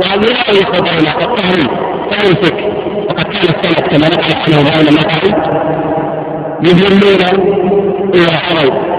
وأن 0.01 0.23
يخرج 0.23 0.83
بين 0.83 1.09
الطهرين 1.09 1.69
فيمسك 2.11 2.55
وقد 3.09 3.25
كان 3.25 3.43
السلف 3.43 3.81
كما 3.81 4.09
نقل 4.09 4.35
عنه 4.35 4.71
بعض 4.71 4.87
المقال 4.89 5.57
يهمون 6.63 7.23
إلى 8.15 8.39
حرم 8.39 8.97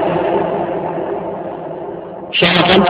شرفا 2.32 2.84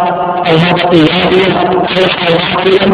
أو 0.47 0.57
هذا 0.57 0.89
قياديا 0.89 1.69
أو 1.69 2.07
حواكيا 2.09 2.93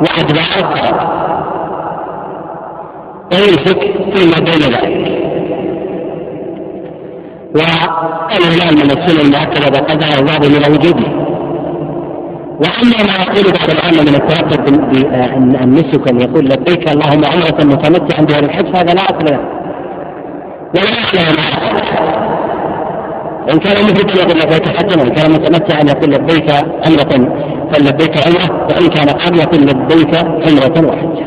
وأتباع 0.00 0.44
الصلاة 0.56 1.20
ويمسك 3.32 3.80
فيما 4.14 4.38
بين 4.38 4.74
ذلك. 4.74 5.20
والهلال 7.54 8.74
من 8.74 8.90
السنن 8.90 9.20
المؤكده 9.20 9.70
بقدر 9.70 10.18
الله 10.20 10.38
من 10.38 10.72
وجوده 10.74 11.19
وأما 12.60 12.96
ما 13.06 13.22
يقول 13.22 13.52
بعض 13.52 13.70
العامه 13.70 14.02
من 14.02 14.14
التردد 14.14 14.64
بالنسك 14.64 16.10
ان 16.10 16.20
يقول 16.20 16.44
لبيك 16.44 16.90
اللهم 16.90 17.24
عمره 17.24 17.64
متمتعا 17.64 18.22
بهذا 18.24 18.46
الحج 18.46 18.72
فهذا 18.74 18.94
لا 18.94 19.02
اصل 19.02 19.24
له 19.24 19.40
ولا 20.76 20.90
اصل 21.04 21.16
له 21.16 21.60
إن 23.52 23.58
كان 23.58 23.84
مفردا 23.84 24.20
يقول 24.22 24.38
لبيك 24.38 24.68
حجا 24.68 25.00
وإن 25.02 25.14
كان 25.14 25.30
متمتعا 25.32 25.80
يقول 25.80 26.10
لبيك 26.10 26.50
عمرة 26.86 27.34
فلبيك 27.72 28.26
عمرة 28.26 28.66
وإن 28.66 28.88
كان 28.88 29.08
قبل 29.08 29.38
يقول 29.38 29.60
لبيك 29.60 30.14
عمرة 30.16 30.88
وحجة 30.88 31.26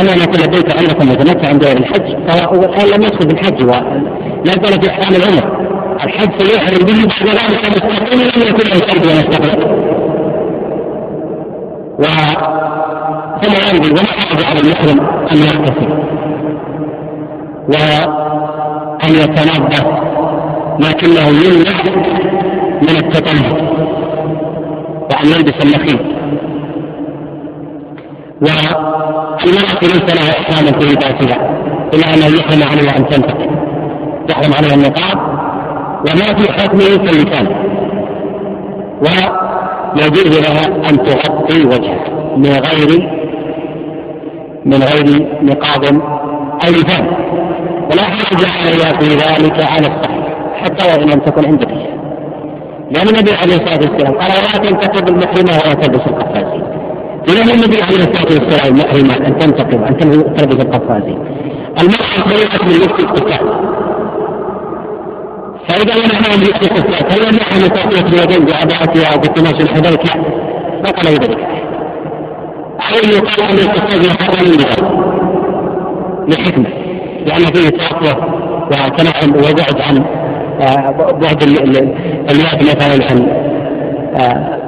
أما 0.00 0.12
أن 0.12 0.18
يقول 0.18 0.40
لبيك 0.44 0.76
عمرة 0.78 1.12
متمتعا 1.12 1.52
بغير 1.52 1.76
الحج 1.76 2.28
فهو 2.28 2.64
الآن 2.64 2.86
لم 2.96 3.02
يدخل 3.02 3.28
في 3.28 3.34
الحج 3.34 3.62
زال 4.64 4.82
في 4.82 4.90
أحكام 4.90 5.14
العمر. 5.14 5.59
الحج 6.04 6.42
سيحرم 6.42 6.86
به 6.86 7.06
بعد 7.24 7.52
ذلك 7.52 7.84
مستقيما 7.84 8.22
لم 8.22 8.42
يكن 8.48 8.68
له 8.68 8.74
شرط 8.74 9.06
ولا 9.06 9.20
و 11.98 12.04
ثم 13.42 13.52
ينزل 13.52 13.92
ولا 13.92 14.06
حرج 14.06 14.44
على 14.44 14.60
المحرم 14.60 15.00
أن 15.32 15.36
يغتسل 15.36 15.90
وان 17.68 19.10
يتنبه 19.14 19.84
لكنه 20.80 21.28
يمنع 21.28 21.82
من 22.82 22.96
التطهر 22.96 23.56
وأن 25.10 25.26
يلبس 25.26 25.64
النخيل. 25.64 26.00
والمرأة 28.42 29.80
ليس 29.82 30.14
لها 30.14 30.40
إحرام 30.40 30.80
في 30.80 30.86
ذاتها 30.86 31.38
إلا 31.94 32.14
أنه 32.14 32.26
يحرم 32.38 32.62
عليها 32.70 32.96
أن 32.96 33.08
تنتقل. 33.08 33.50
يحرم 34.30 34.54
عليها 34.54 34.74
النقاب 34.74 35.29
وما 36.00 36.28
في 36.38 36.52
حكمه 36.52 36.96
كاللسان 36.96 37.46
ويجوز 39.96 40.38
لها 40.38 40.90
أن 40.90 40.96
تغطي 40.96 41.64
وجهها 41.64 42.04
من 42.36 42.50
غير 42.50 43.20
من 44.64 44.82
غير 44.82 45.28
نقاض 45.42 45.84
أو 46.64 46.70
لسان. 46.70 47.06
ولا 47.92 48.02
حرج 48.02 48.44
عليها 48.44 48.98
في 48.98 49.06
ذلك 49.06 49.66
على 49.72 49.86
الصحيح 49.86 50.26
حتى 50.54 50.84
وإن 50.86 51.10
لم 51.10 51.20
تكن 51.20 51.44
عند 51.46 51.64
لأن 52.90 53.08
النبي 53.08 53.32
عليه 53.32 53.54
الصلاة 53.54 53.90
والسلام 53.90 54.14
قال 54.14 54.30
ولا 54.30 54.70
تنتقب 54.70 55.08
المحرمة 55.08 55.52
ولا 55.64 55.74
تلبس 55.74 56.06
القفازين. 56.06 56.62
ولم 57.28 57.50
النبي 57.50 57.82
عليه 57.82 57.96
الصلاة 57.96 58.32
والسلام 58.34 58.78
محرمه 58.78 59.26
أن 59.26 59.38
تنتقب 59.38 59.82
أن 59.82 59.96
تلبس 60.36 60.64
القفازين. 60.64 61.18
المرأة 61.80 62.28
بريئة 62.28 62.64
من 62.64 62.74
لبس 62.82 63.00
القفاز. 63.04 63.49
فإذا 65.68 65.94
لم 65.94 66.10
يحرم 66.12 66.40
لبس 66.40 66.62
القفاز 66.62 67.12
هل 67.12 67.22
يمنعها 67.22 67.58
من 67.62 67.72
تغطية 67.72 68.18
اليدين 68.18 68.44
بعباءتها 68.44 69.14
أو 69.14 69.18
بقماش 69.18 69.60
الحذاء 69.60 69.92
لا 69.92 70.22
ما 70.82 70.90
قال 70.90 71.06
ذلك؟ 71.06 71.38
عليه 72.80 73.08
يقال 73.08 73.42
أن 73.42 73.58
القفاز 73.58 74.06
محرم 74.06 74.46
لذلك 74.46 74.82
لحكمة. 76.28 76.66
لأن 77.26 77.44
فيه 77.44 77.68
تقوى 77.68 78.40
وتنعم 78.70 79.30
وبعد 79.30 79.80
عن 79.80 80.04
آه، 80.60 80.90
بعد 81.12 81.42
اليد 81.42 81.94
مثلا 82.62 83.04
عن 83.10 83.28
آه، 84.16 84.60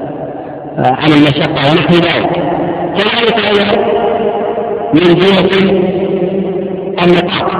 آه، 0.78 0.92
عن 0.92 1.10
المشقة 1.12 1.72
ونحو 1.72 1.94
ذلك. 1.94 2.52
كذلك 2.96 3.46
أيضا 3.46 4.02
من 4.94 5.14
جهة 5.14 5.50
النقاط 7.04 7.50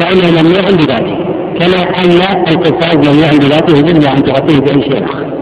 فإنه 0.00 0.42
ممنوع 0.42 0.62
بذاته 0.70 1.13
كما 1.58 1.80
أن 2.04 2.10
القفاز 2.48 3.08
ممنوع 3.08 3.30
بذاته 3.30 3.80
إلا 3.80 4.12
أن 4.12 4.22
تغطيه 4.24 4.60
بأي 4.60 4.82
شيء 4.82 5.04
آخر. 5.04 5.34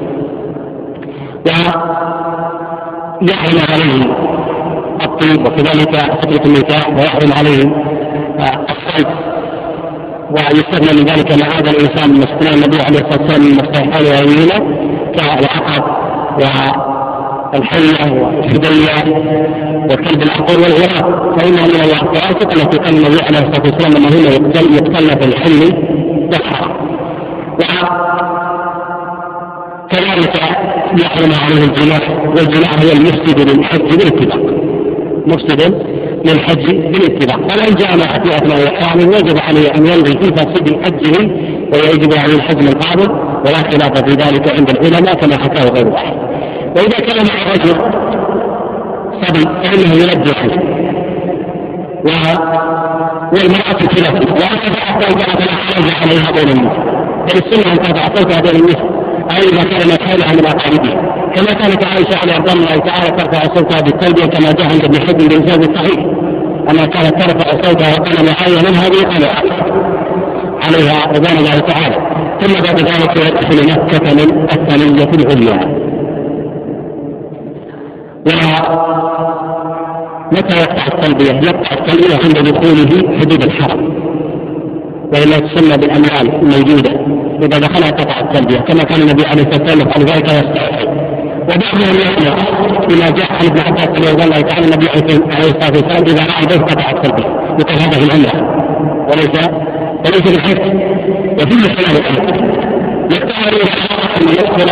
ويحرم 3.23 3.59
عليه 3.73 4.05
الطيب 5.05 5.47
وكذلك 5.47 5.97
فترة 5.97 6.47
النكاح 6.47 6.89
ويحرم 6.89 7.33
عليه 7.39 7.63
الصيد 8.71 9.07
ويستثنى 10.31 11.01
من 11.01 11.07
ذلك 11.07 11.33
ما 11.33 11.55
عاد 11.55 11.69
الإنسان 11.69 12.11
من 12.11 12.23
استثناء 12.23 12.55
النبي 12.55 12.83
عليه 12.83 12.99
الصلاة 12.99 13.23
والسلام 13.23 13.43
من 13.43 13.53
مستحقان 13.53 14.05
ويمينه 14.05 14.59
كالعقب 15.17 15.85
والحية 17.55 18.13
والحدية 18.13 19.15
والكلب 19.91 20.23
العقور 20.23 20.59
والغراب. 20.61 21.22
فإنها 21.39 21.67
من 21.67 21.75
الواسط 21.75 22.53
التي 22.53 22.79
قال 22.79 22.95
النبي 22.97 23.23
عليه 23.23 23.39
الصلاة 23.39 23.63
والسلام 23.65 23.97
أنهن 23.97 24.33
يقتل 24.33 24.75
يقتلن 24.75 25.21
في 25.21 25.29
الحل 25.29 25.73
والحرام 26.33 26.83
كذلك 29.91 30.37
يحرم 31.03 31.33
عليه 31.45 31.65
الجناح 31.65 32.11
والجناح 32.37 32.73
هو 32.75 32.93
المفسد 32.97 33.51
للحج 33.51 33.81
بالاتفاق. 33.81 34.41
مفسد 35.27 35.75
للحج 36.27 36.67
بالاتباع 36.67 37.37
فمن 37.37 37.75
جامع 37.75 38.23
في 38.23 38.37
اثناء 38.37 38.63
الاحرام 38.63 39.09
وجب 39.09 39.39
عليه 39.39 39.69
أن 39.77 39.87
يلغي 39.87 40.13
في 40.13 40.35
فاسد 40.35 40.85
حجه 40.85 41.19
ويجب 41.73 42.13
عليه 42.19 42.35
الحج 42.35 42.63
من 42.65 42.73
قابل 42.75 43.11
ولا 43.47 43.59
خلاف 43.59 43.99
في 44.05 44.11
ذلك 44.11 44.59
عند 44.59 44.71
العلماء 44.71 45.15
كما 45.15 45.37
حكاه 45.39 45.69
غير 45.69 45.89
واحد. 45.89 46.15
وإذا 46.77 46.99
كان 47.07 47.27
مع 47.27 47.53
رجل 47.53 47.75
صبي 49.23 49.45
فإنه 49.45 50.03
يلبي 50.03 50.35
حج 50.35 50.82
والمرأة 53.33 53.73
تلبي 53.73 54.31
وهكذا 54.31 54.81
حتى 54.81 55.07
إذا 55.07 55.25
كان 55.25 55.85
عليها 56.03 56.31
بين 56.31 56.49
النساء 56.49 57.03
بل 57.27 57.37
السنة 57.39 57.73
أن 57.73 57.79
ترفع 57.79 58.15
صوتها 58.15 58.41
بين 58.41 58.57
النساء 58.61 59.03
أو 59.31 59.37
إذا 59.53 59.63
كان 59.63 60.09
حولها 60.09 60.33
من 60.33 60.47
أقاربها 60.47 61.23
كما 61.35 61.53
كانت 61.53 61.85
عائشة 61.85 62.19
عليه 62.23 62.37
رضي 62.37 62.53
الله 62.53 62.77
تعالى 62.77 63.11
ترفع 63.11 63.55
صوتها 63.55 63.81
بالتلبية 63.81 64.27
كما 64.27 64.53
جاء 64.53 64.73
عند 64.73 64.85
ابن 64.85 65.01
حزم 65.01 65.29
بإنسان 65.29 65.61
الصحيح. 65.61 66.05
أنها 66.71 66.87
كانت 66.87 67.23
ترفع 67.23 67.51
صوتها 67.63 67.93
وقال 67.93 68.27
معاوية 68.27 68.69
من 68.69 68.75
هذه؟ 68.77 69.03
قال 69.03 69.25
عليها 70.65 71.07
رضوان 71.07 71.37
الله 71.39 71.59
تعالى. 71.59 71.97
ثم 72.41 72.53
بعد 72.63 72.79
ذلك 72.81 73.17
يدخل 73.17 73.73
مكة 73.73 74.15
من 74.15 74.49
الثانية 74.53 75.05
العليا. 75.15 75.83
ومتى 80.33 80.57
يقطع 80.57 80.87
التلبية؟ 80.87 81.49
يقطع 81.49 81.73
التلبية 81.73 82.15
عند 82.25 82.49
دخوله 82.49 83.19
حدود 83.19 83.43
الحرم 83.43 84.03
وإلا 85.13 85.39
تسمى 85.39 85.77
بالأموال 85.77 86.35
الموجودة 86.43 86.91
إذا 87.43 87.59
دخلها 87.59 87.91
قطع 87.91 88.21
التلبية 88.21 88.59
كما 88.59 88.83
كان 88.83 89.01
النبي 89.01 89.27
عليه 89.27 89.43
الصلاة 89.43 89.63
والسلام 89.63 89.89
يفعل 89.89 90.03
ذلك 90.03 90.29
ويستحسن 90.29 90.89
وبعضهم 91.43 91.97
يسمع 91.97 92.37
بما 92.89 93.11
جاء 93.11 93.33
عن 93.33 93.47
ابن 93.47 93.61
عباس 93.61 93.89
رضي 93.89 94.25
الله 94.25 94.41
تعالى 94.41 94.65
النبي 94.67 94.89
عليه 94.89 95.17
الصلاة 95.49 95.71
والسلام 95.71 96.05
إذا 96.05 96.27
رأى 96.35 96.47
ضيف 96.47 96.63
قطع 96.63 96.91
التلبيه 96.91 97.27
يقول 97.61 97.77
هذا 97.77 97.91
في 97.91 98.05
العمره 98.05 98.63
وليس 99.11 99.49
وليس 100.07 100.23
في 100.23 100.37
الحج 100.37 100.77
وفيه 101.33 101.75
خلاف 101.75 102.01
الحج 102.01 102.43
يختار 103.11 103.53
أن 104.17 104.29
يدخل 104.29 104.71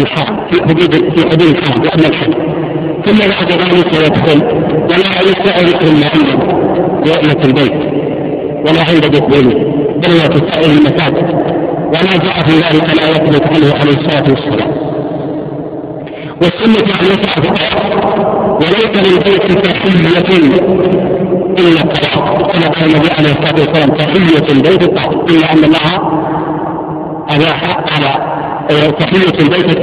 الحرم 0.00 0.36
في 0.50 0.62
حدود 0.62 0.94
في 0.94 1.28
حدود 1.30 1.56
الحرم 1.56 1.82
لأن 1.82 2.00
الحج 2.00 2.51
ثم 3.06 3.18
بعد 3.18 3.52
ذلك 3.52 3.94
يدخل 3.94 4.42
ولا 4.90 5.20
يستعر 5.30 5.68
يكرم 5.68 6.00
معين 6.00 6.38
رؤية 7.08 7.44
البيت 7.44 7.72
ولا 8.66 8.80
عند 8.88 9.06
دخوله 9.06 9.72
بل 9.96 10.10
هو 10.10 10.30
في 10.30 10.52
سائر 10.52 10.70
ولا 11.86 12.16
جاء 12.24 12.42
في 12.42 12.52
ذلك 12.52 12.96
لا 13.00 13.08
يثبت 13.10 13.42
عنه 13.46 13.74
عليه 13.80 13.96
الصلاة 13.98 14.24
والسلام. 14.30 14.72
والسنة 16.42 16.94
أن 17.00 17.04
يسعى 17.04 17.52
وليس 18.60 19.12
للبيت 19.12 19.66
تحية 19.66 20.38
إلا 21.58 21.80
الطواف 21.80 22.52
كما 22.52 22.68
قال 22.68 22.84
النبي 22.90 23.08
عليه 23.18 23.30
الصلاة 23.30 23.60
والسلام 23.60 23.96
تحية 23.96 24.52
البيت 24.52 24.82
إلا 25.30 25.52
أن 25.52 25.64
الله 25.64 26.22
أباح 27.28 27.84
على 27.92 28.31
تحية 28.68 29.38
البيت 29.40 29.78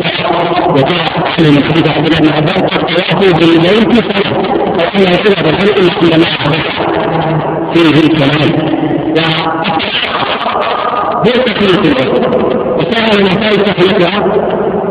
وجاء 0.69 1.09
عنه 1.25 1.51
من 1.51 1.63
حديث 1.63 1.87
عبد 1.89 2.07
الله 2.07 2.19
بن 2.19 2.33
عباس 2.33 2.57
الطواف 2.57 3.15
بالبيت 3.39 3.93
صلاة 3.93 4.33
وأنه 4.77 5.09
يصير 5.09 5.35
بالحج 5.43 5.69
إلا 5.69 5.93
عندما 6.03 6.27
أباح 6.45 6.65
فيه 7.73 7.89
الكلام. 8.03 8.51
هي 11.25 11.31
تحية 11.31 11.77
البيت 11.77 12.27
وسهل 12.77 13.23
من 13.23 13.33
تحيتها 13.65 14.19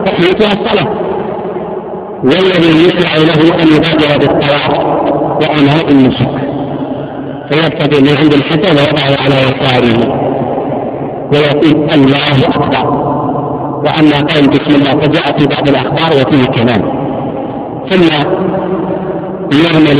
تحيتها 0.06 0.52
الصلاة 0.52 0.88
والذي 2.24 2.70
يشرع 2.86 3.14
له 3.14 3.40
أن 3.62 3.68
يبادر 3.76 4.18
بالطواف 4.18 4.64
وانهاء 5.42 5.90
النسك 5.90 6.30
فيبتدئ 7.50 8.00
من 8.00 8.16
عند 8.18 8.32
الحسن 8.34 8.76
ويضعه 8.76 9.16
على 9.24 9.34
يساره. 9.34 10.28
ويقول 11.32 11.90
الله 11.94 12.48
أكبر. 12.48 13.07
وأما 13.84 14.18
قال 14.30 14.48
بسم 14.50 14.74
الله 14.74 14.90
فجاء 14.90 15.38
في 15.38 15.46
بعض 15.46 15.68
الأخبار 15.68 16.10
وفيه 16.10 16.44
كلام. 16.44 16.82
ثم 17.90 18.08
يعمل 19.64 19.98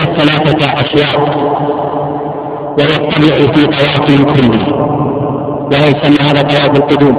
الثلاثة 0.00 0.80
أشياء 0.80 1.14
ويطلع 2.78 3.52
في 3.52 3.66
طوافه 3.66 4.24
كله 4.24 4.64
وهو 5.72 5.86
يسمى 5.88 6.28
هذا 6.28 6.42
طواف 6.42 6.76
القدوم؟ 6.76 7.16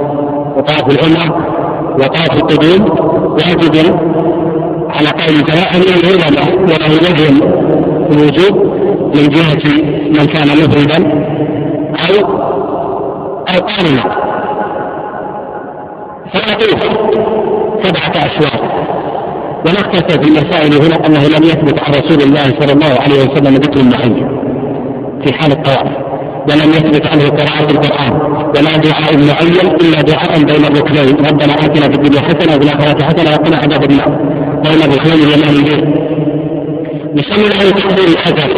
وطواف 0.58 0.86
العمرة 0.92 1.28
وطواف 1.94 2.34
القدوم. 2.34 2.82
واجب 3.32 3.76
على 4.90 5.10
قول 5.10 5.36
سواء 5.52 5.72
من 5.78 5.90
العلماء 5.98 6.56
وله 6.62 6.92
وجه 6.96 7.28
الوجوب 8.12 8.66
من 9.16 9.30
جهة 9.30 9.66
من 10.10 10.26
كان 10.26 10.48
مفردا 10.48 11.00
أو 12.06 12.28
أو 13.50 13.60
قارنا. 13.68 14.25
فيطوف 16.32 16.84
سبعة 17.84 18.26
أشواط. 18.26 18.62
ونقتصر 19.68 20.24
في 20.24 20.30
المسائل 20.30 20.74
هنا 20.74 21.08
أنه 21.08 21.28
لم 21.28 21.44
يثبت 21.44 21.80
عن 21.80 21.94
رسول 21.94 22.22
الله 22.22 22.44
صلى 22.60 22.74
الله 22.74 23.02
عليه 23.02 23.16
وسلم 23.24 23.56
ذكر 23.56 23.84
معين 23.84 24.28
في 25.26 25.34
حال 25.34 25.52
الطواف 25.52 25.92
ولم 26.50 26.70
يثبت 26.70 27.06
عنه 27.06 27.30
قراءة 27.30 27.72
القرآن 27.72 28.12
ولا 28.58 28.78
دعاء 28.78 29.18
معين 29.18 29.76
إلا 29.82 30.02
دعاء 30.02 30.44
بين 30.44 30.66
الركنين 30.66 31.26
ربنا 31.26 31.54
آتنا 31.54 31.88
في 31.90 31.96
الدنيا 31.96 32.22
حسنة 32.22 32.56
وفي 32.56 32.64
الآخرة 32.64 33.04
حسنة 33.04 33.32
وقنا 33.32 33.58
عذاب 33.58 33.84
النار. 33.84 34.10
بين 34.64 34.82
الركنين 34.92 35.20
اليمانيين 35.28 35.95
يسمى 37.16 37.44
له 37.44 37.70
تحضير 37.70 38.08
الحجر 38.08 38.50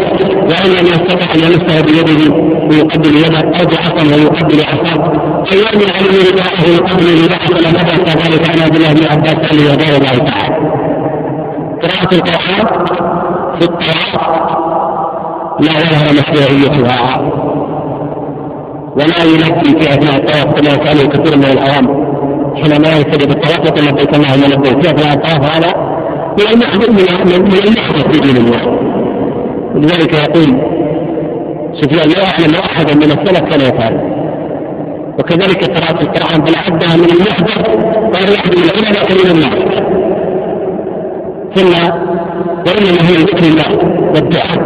وأن 0.49 0.69
لم 0.71 0.85
يستطع 0.85 1.33
أن 1.35 1.39
يمسه 1.39 1.81
بيده 1.81 2.35
ويقبل 2.69 3.15
يده 3.15 3.39
أو 3.39 3.65
بعصا 3.65 4.15
ويقبل 4.15 4.63
عصاه 4.65 5.11
يرمي 5.53 5.91
عليه 5.91 6.31
رداءه 6.31 6.69
ويقبل 6.69 7.23
رداءه 7.23 7.47
فلا 7.47 7.69
بدا 7.69 8.03
كذلك 8.03 8.49
عن 8.49 8.59
عبد 8.61 8.75
الله 8.75 8.93
بن 8.93 9.05
عباس 9.07 9.51
عليه 9.51 9.71
رضي 9.73 9.97
الله 9.97 10.17
تعالى. 10.29 10.55
قراءة 11.83 12.15
القرآن 12.15 12.67
في 13.59 13.65
الطواف 13.65 14.21
لا 15.59 15.71
ظهر 15.71 16.13
مشروعيتها 16.13 17.21
ولا 18.95 19.23
يلبي 19.23 19.79
في 19.79 19.93
اثناء 19.93 20.15
الطواف 20.15 20.45
كما 20.45 20.75
كان 20.75 21.09
كثير 21.09 21.37
من 21.37 21.45
العوام 21.45 22.07
حينما 22.55 22.97
يبتدئ 22.97 23.27
بالطواف 23.27 23.65
يقول 23.65 23.85
لبيك 23.87 24.15
اللهم 24.15 24.53
لبيك 24.53 24.81
في 24.81 24.89
اثناء 24.89 25.13
الطواف 25.13 25.55
هذا 25.55 25.86
من 26.37 26.47
المحدث 26.53 26.89
من 26.89 27.41
من 27.41 27.61
المحدث 27.67 28.05
في 28.11 28.19
دين 28.19 28.37
الله. 28.37 28.63
ولذلك 29.75 30.13
يقول 30.13 30.49
سفيان 31.73 32.09
لا 32.09 32.23
اعلم 32.29 32.55
احدا 32.55 32.95
من 32.95 33.03
السلف 33.03 33.39
كان 33.39 33.61
يفعل. 33.61 34.17
وكذلك 35.19 35.77
قراءة 35.77 36.01
القرآن 36.01 36.41
بل 36.41 36.55
عدها 36.55 36.95
من 36.97 37.09
المحدث 37.15 37.57
وغير 37.97 38.29
يحدث 38.33 38.57
من 38.57 38.63
العلماء 38.63 39.05
من 39.11 39.31
الناس 39.31 39.63
ثم 41.55 41.73
وإنما 42.67 43.01
هي 43.09 43.15
ذكر 43.15 43.45
الله 43.51 43.69
والدعاء. 44.15 44.59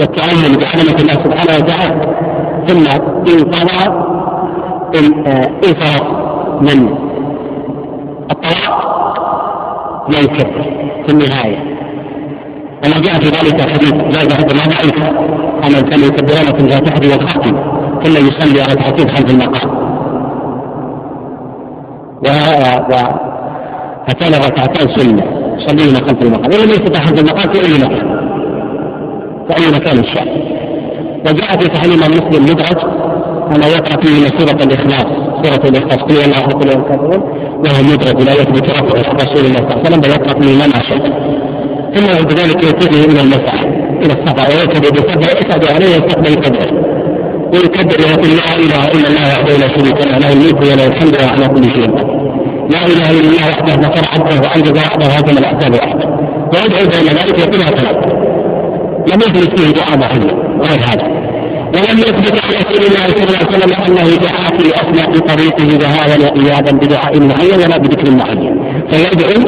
والتعلم 0.00 0.52
بعلمة 0.60 1.00
الله 1.00 1.14
سبحانه 1.24 1.54
وتعالى. 1.56 2.18
ثم 2.66 2.84
انقضى 3.32 3.82
انفرط 5.64 6.06
من 6.60 6.78
الطلاق 8.30 8.87
ينكر 10.16 10.48
في 11.06 11.12
النهاية. 11.12 11.58
وما 12.86 13.00
جاء 13.00 13.14
في 13.20 13.28
ذلك 13.28 13.60
حديث 13.60 13.92
جابر 13.92 14.44
بن 14.44 14.50
الله 14.50 14.62
عنه 14.82 15.18
أن 15.66 15.72
كان 15.90 16.00
يكبرون 16.00 16.58
في 16.58 16.64
الفاتحة 16.64 17.12
والخاتم 17.12 17.56
ثم 18.02 18.26
يصلي 18.26 18.60
ركعتين 18.60 19.08
خلف 19.08 19.30
المقام. 19.30 19.70
و 22.24 22.28
هاتان 24.08 24.34
الركعتان 24.34 24.88
سنة 24.96 25.24
يصلين 25.56 25.94
خلف 26.08 26.22
المقام. 26.22 26.44
ولم 26.44 26.70
يستطع 26.70 27.00
خلف 27.00 27.20
المقام 27.20 27.52
في 27.52 27.58
أي 27.66 27.72
مكان 27.84 28.18
في 29.48 29.56
أي 29.56 29.70
مكان 29.78 29.98
الشعب 29.98 30.28
وجاء 31.20 31.58
في 31.58 31.68
تحريم 31.68 31.98
مسلم 31.98 32.42
مدرج 32.42 32.78
أن 33.52 33.62
يقرأ 33.62 34.00
فيه 34.02 34.38
سورة 34.38 34.62
الإخلاص. 34.64 35.17
الإخلاص 35.44 35.98
قل 35.98 36.16
الله 36.24 36.38
أحد 36.38 36.62
الكافرون 36.66 37.22
وهو 37.64 37.82
مدرج 37.92 38.22
لا 38.22 38.32
يثبت 38.32 38.70
رفع 38.70 39.12
رسول 39.12 39.46
الله 39.46 39.58
صلى 39.58 39.66
الله 39.66 39.78
عليه 39.78 39.88
وسلم 39.88 40.00
بل 40.00 40.10
يقرأ 40.10 40.40
فيه 40.40 40.56
ما 40.56 40.82
شاء 40.88 40.98
ثم 41.94 42.06
بعد 42.06 42.32
ذلك 42.32 42.64
يتجه 42.64 43.04
إلى 43.12 43.20
المسعى 43.20 43.64
إلى 44.02 44.12
الصفا 44.12 44.48
ويركب 44.48 44.80
بصفا 44.80 45.38
يسعد 45.40 45.72
عليه 45.72 45.86
يستقبل 45.86 46.34
قدره 46.34 46.98
ويكبر 47.52 47.96
ويقول 48.06 48.36
لا 48.36 48.56
إله 48.56 48.82
إلا 48.92 49.08
الله 49.08 49.28
وحده 49.32 49.56
لا 49.56 49.68
شريك 49.68 50.06
له 50.06 50.18
له 50.18 50.32
الملك 50.32 50.60
وله 50.62 50.86
الحمد 50.86 51.14
وهو 51.14 51.28
على 51.28 51.48
كل 51.48 51.64
شيء 51.64 51.90
لا 52.70 52.86
إله 52.86 53.10
إلا 53.10 53.28
الله 53.30 53.48
وحده 53.48 53.74
نصر 53.76 54.04
عبده 54.12 54.48
وانجز 54.48 54.78
وحده 54.78 55.06
وهزم 55.06 55.38
الأحزاب 55.38 55.74
وحده. 55.74 56.08
ويدعو 56.52 56.86
بين 56.86 57.08
ذلك 57.18 57.38
يقولها 57.38 57.70
ثلاث 57.70 57.96
لم 59.12 59.20
يثبت 59.20 59.60
فيه 59.60 59.72
دعاء 59.72 59.96
ضحيه 59.96 60.32
غير 60.60 60.80
هذا. 60.80 61.17
ولم 61.74 61.98
يثبت 61.98 62.44
عن 62.44 62.50
رسول 62.50 62.82
الله 62.86 63.06
صلى 63.06 63.24
الله 63.24 63.38
عليه 63.38 63.56
وسلم 63.56 63.72
أنه 63.86 64.16
دعا 64.16 64.48
في 64.58 64.68
اثناء 64.82 65.10
طريقه 65.18 65.78
ذهابا 65.84 66.30
وايابا 66.30 66.72
بدعاء 66.72 67.20
معين 67.20 67.58
ولا 67.64 67.78
بذكر 67.78 68.10
معين. 68.10 68.54
فيدعو 68.90 69.40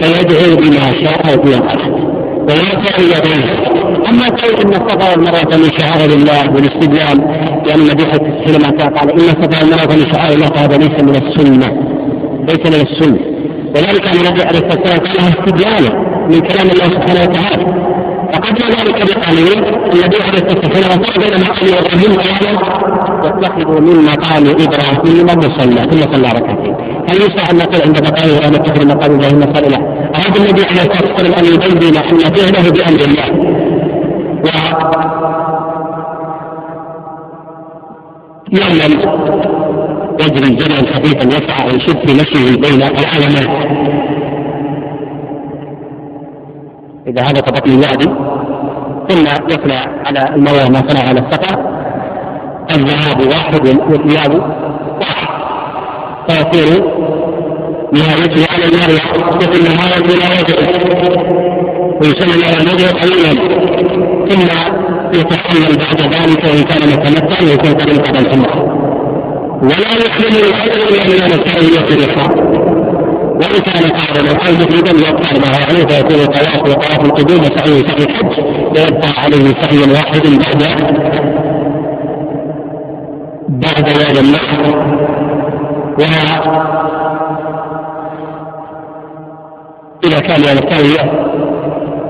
فيدعو 0.00 0.56
بما 0.56 0.86
شاء 1.02 1.34
وبما 1.34 1.72
اراد 1.72 1.94
ويرفع 2.48 2.96
يديه 2.98 3.68
أما 4.08 4.26
قول 4.28 4.54
إن 4.64 4.72
الصفا 4.72 5.10
والمروه 5.10 5.56
من 5.56 5.70
شعائر 5.78 6.10
الله 6.12 6.54
والاستدلال 6.54 7.18
لأن 7.66 7.80
النبي 7.80 8.04
حينما 8.44 8.70
قال 8.98 9.10
إن 9.12 9.18
الصفا 9.18 9.64
والمروه 9.64 9.96
من 9.96 10.12
شعائر 10.12 10.34
الله 10.34 10.46
فهذا 10.46 10.76
ليس 10.76 11.02
من 11.02 11.16
السنة. 11.16 11.68
ليس 12.48 12.66
من 12.66 12.86
السنة. 12.86 13.20
وذلك 13.74 14.06
أن 14.06 14.26
النبي 14.26 14.42
عليه 14.42 14.58
الصلاه 14.58 14.80
والسلام 14.80 14.98
قالها 14.98 15.28
استدلالا 15.28 15.90
من 16.30 16.40
كلام 16.40 16.70
الله 16.70 16.84
سبحانه 16.84 17.22
وتعالى. 17.22 17.64
فقبل 18.32 18.62
ذلك 18.76 18.98
بقليل. 19.08 19.58
النبي 19.92 20.22
عليه 20.22 20.38
الصلاه 20.42 20.60
والسلام 20.64 21.02
قال 21.02 21.16
بين 21.22 21.34
مقام 21.40 21.68
إبراهيم 21.78 22.12
قال 22.16 22.56
واتخذوا 23.22 23.80
من 23.80 24.04
مقام 24.04 24.44
إبراهيم 24.46 25.26
مصلى. 25.26 25.80
ثم 25.90 26.12
صلى 26.12 26.28
ركعتين. 26.28 26.74
هل 27.10 27.16
يصح 27.16 27.50
أن 27.50 27.56
نقول 27.56 27.82
عند 27.82 27.96
مقام 28.08 28.28
إبراهيم 28.30 28.54
نتخذ 28.54 28.86
مقام 28.86 29.10
إبراهيم 29.14 29.38
مصلى؟ 29.38 29.76
أراد 30.14 30.36
النبي 30.36 30.64
عليه 30.64 30.82
الصلاة 30.82 31.12
والسلام 31.12 31.32
أن 31.38 31.44
يبين 31.44 31.96
أن 31.96 32.34
فعله 32.34 32.70
بأمر 32.70 33.00
الله. 33.08 33.28
و 34.44 34.48
يعلم 38.52 38.92
يجري 40.20 40.54
جمعا 40.54 40.82
خفيفا 40.94 41.24
يسعى 41.24 41.66
ويشد 41.66 42.06
في 42.06 42.14
مشيه 42.14 42.60
بين 42.60 42.82
العلمات 42.82 43.77
إذا 47.08 47.22
هذا 47.22 47.40
بطن 47.40 47.70
الوادي 47.70 48.08
ثم 49.08 49.24
يصنع 49.48 49.86
على 50.06 50.34
المروة 50.34 50.68
ما 50.68 50.88
صنع 50.88 51.08
على 51.08 51.20
الصفا 51.20 51.78
الذهاب 52.70 53.26
واحد 53.28 53.66
والإياب 53.66 54.32
واحد. 55.00 55.28
فيصير 56.28 56.82
ما 57.92 58.24
يجري 58.24 58.44
على 58.50 58.64
النار 58.64 58.90
يحدث 58.90 59.60
النهار 59.60 60.02
بلا 60.02 60.26
وجه 60.40 60.56
ويسمى 62.00 62.42
له 62.42 62.62
الوجه 62.62 62.88
قليلا. 63.00 63.58
ثم 64.28 64.42
يتحمل 65.14 65.78
بعد 65.78 66.00
ذلك 66.02 66.44
وإن 66.44 66.62
كان 66.62 66.88
متمتعا 66.88 67.42
ويكون 67.42 67.72
قد 67.74 67.90
انقضى 67.90 68.18
العمره 68.18 68.78
ولا 69.62 70.06
يحمل 70.06 70.36
الحجر 70.48 70.88
إلا 70.88 71.26
من 71.26 71.32
السعي 71.32 71.96
الإحرام 71.96 72.47
وإن 73.40 73.60
كان 73.62 73.90
قارنا 73.90 74.30
أو 74.30 74.52
مفردا 74.52 75.08
يبقى 75.08 75.40
ما 75.40 75.56
عليه 75.68 75.86
فيكون 75.86 76.26
طواف 76.26 76.62
وطواف 76.62 77.04
القدوم 77.04 77.40
وسعي 77.40 77.56
سعي 77.56 78.04
الحج 78.04 78.40
ويبقى 78.76 79.08
عليه 79.22 79.54
سعي 79.62 79.92
واحد 79.92 80.26
بعد 80.26 80.62
بعد 83.48 83.88
يوم 83.88 84.24
النحر 84.24 84.88
إذا 90.04 90.18
كان 90.18 90.42
التروية 90.58 91.28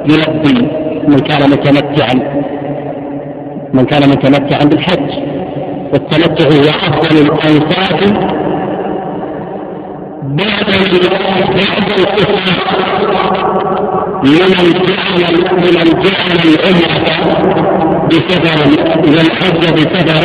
يلبي 0.06 0.68
من 1.08 1.18
كان 1.18 1.50
متمتعا 1.50 2.14
من 3.74 3.84
كان 3.84 4.08
متمتعا 4.08 4.64
بالحج 4.64 5.10
والتمتع 5.92 6.44
هو 6.44 6.68
أفضل 6.70 7.16
الأنفاق 7.16 8.00
بعد 10.28 10.64
بعد 11.54 11.90
الكفر 11.98 12.52
لمن 14.24 14.72
جعل 14.72 15.34
لمن 15.64 16.02
جعل 16.02 16.38
العمرة 16.44 16.98
بسفر 18.08 18.60
والحج 19.06 19.72
بسفر 19.72 20.24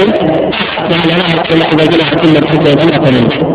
جعل 0.90 1.08
لها 1.08 1.44
إذا 1.52 1.86
جعل 1.86 2.20
كل 2.22 2.38
الحج 2.38 2.68
منه 3.14 3.54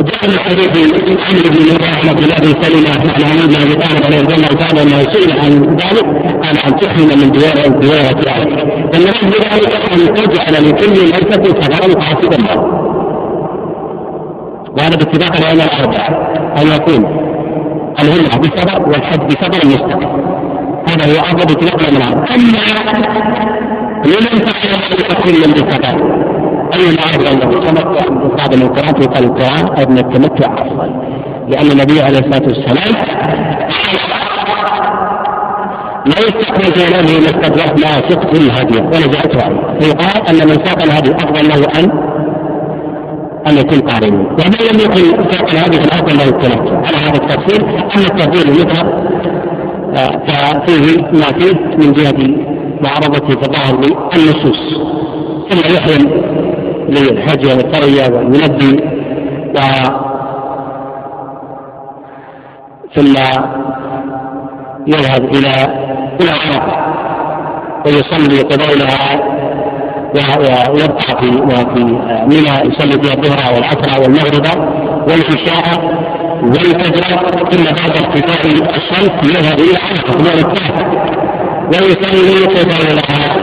جاء 0.00 0.30
من 0.30 0.38
حديث 0.38 0.76
عمرو 1.20 1.50
بن 1.50 1.74
مبارك 1.74 2.40
بن 2.40 2.62
سلمة 2.62 2.90
عن 2.90 3.10
علي 3.10 3.46
بن 3.46 3.62
ابي 3.62 3.74
طالب 3.74 4.04
رضي 4.04 4.34
الله 4.34 4.46
تعالى 4.46 4.82
انه 4.82 5.02
سئل 5.12 5.32
عن 5.38 5.76
ذلك 5.76 6.04
قال 6.42 6.58
ان 6.58 6.76
تحرم 6.76 7.18
من 7.18 7.32
ديار 7.32 7.68
ديارة 7.68 8.28
اهلك 8.28 8.64
فالمراد 8.92 9.24
بذلك 9.24 9.74
ان 9.92 10.14
تجعل 10.14 10.68
لكل 10.68 10.92
ليسة 10.92 11.44
سفرا 11.60 11.94
قاصدا 11.94 12.83
وهذا 14.78 14.96
باتفاق 14.96 15.36
العلماء 15.36 15.66
الأربعة 15.66 16.08
أن 16.62 16.66
يكون 16.66 17.04
الهمة 18.02 18.38
بسبب 18.38 18.88
والحج 18.88 19.20
بسبب 19.20 19.66
مستقل. 19.66 20.06
هذا 20.88 21.12
هو 21.12 21.20
أفضل 21.20 21.54
باتفاق 21.54 21.80
العلماء 21.80 22.08
الأربعة 22.08 22.34
أما 22.34 22.58
لمن 24.06 24.46
فعل 24.46 24.68
ذلك 24.90 25.22
كل 25.24 25.52
بسبب 25.52 26.24
أي 26.74 26.94
أفضل 26.94 27.24
له 27.24 27.48
التمتع 27.58 28.56
من 28.56 28.62
القرآن 28.62 29.02
يقال 29.02 29.24
القرآن 29.24 29.76
أن 29.78 29.98
التمتع 29.98 30.54
أفضل 30.54 30.90
لأن 31.48 31.66
النبي 31.70 32.00
عليه 32.00 32.18
الصلاة 32.18 32.48
والسلام 32.48 32.94
لا 36.06 36.18
يستخرج 36.18 36.78
له 36.78 37.20
ما 37.20 37.26
استدرك 37.26 37.84
ما 37.84 38.08
سقط 38.08 38.34
الهدي. 38.34 38.78
ونزعته 38.78 39.44
عنه 39.44 39.78
فيقال 39.80 40.28
أن 40.28 40.48
من 40.48 40.64
ساق 40.64 40.82
الهدي 40.82 41.12
أفضل 41.12 41.48
له 41.48 41.80
أن 41.80 42.13
أن 43.46 43.58
يكون 43.58 43.80
قارنا 43.80 44.18
ومن 44.18 44.58
لم 44.70 44.80
يكن 44.80 45.22
فرقا 45.22 45.58
هذه 45.58 45.84
الأفضل 45.84 46.16
له 46.16 46.24
التنفس 46.24 46.72
على 46.72 46.96
هذا 46.96 47.16
التفصيل 47.16 47.64
أما 47.64 48.04
التفضيل 48.04 48.48
المذهب 48.48 49.14
آه، 49.96 50.24
ففيه 50.26 51.02
ما 51.02 51.38
فيه 51.38 51.54
من 51.78 51.92
جهة 51.92 52.36
معارضته 52.82 53.34
تظاهر 53.34 53.76
بالنصوص. 53.76 54.58
ثم 55.50 55.74
يحرم 55.74 56.10
للحج 56.88 57.46
والترية 57.46 58.16
وينبي 58.16 58.84
و 59.56 59.60
ثم 62.94 63.14
يذهب 64.86 65.24
إلى 65.24 65.54
إلى 66.20 66.30
عرفة. 66.30 66.84
ويصلي 67.86 68.40
قبيلها 68.42 69.33
ويبقى 70.14 71.20
في 71.20 71.30
في 71.74 71.84
منى 72.26 72.72
يصلي 72.74 73.02
فيها 73.02 73.14
الظهر 73.14 73.54
والعصر 73.54 74.02
والمغرب 74.02 74.46
والعشاء 75.08 75.94
والفجر 76.42 77.04
ثم 77.50 77.64
بعد 77.64 77.96
ارتفاع 77.98 78.40
الشمس 78.76 79.36
يذهب 79.36 79.58
إلى 79.58 79.78
عرفة 79.78 80.18
من 80.18 80.26
الكهف 80.38 80.84
ويصلي 81.66 82.44
قبيلها 82.46 83.34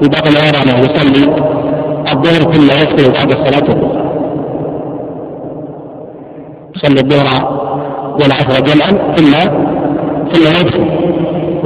في 0.00 0.08
بعض 0.08 0.26
الأيام 0.26 0.80
يصلي 0.84 1.24
الظهر 2.12 2.52
ثم 2.52 2.66
يصلي 2.66 3.12
بعد 3.12 3.32
الصلاة. 3.32 3.68
يصلي 6.76 7.00
الظهر 7.00 7.60
والعصر 8.20 8.60
جمعا 8.60 9.14
ثم 9.16 9.32
ثم 10.32 10.46
يدخل 10.60 10.84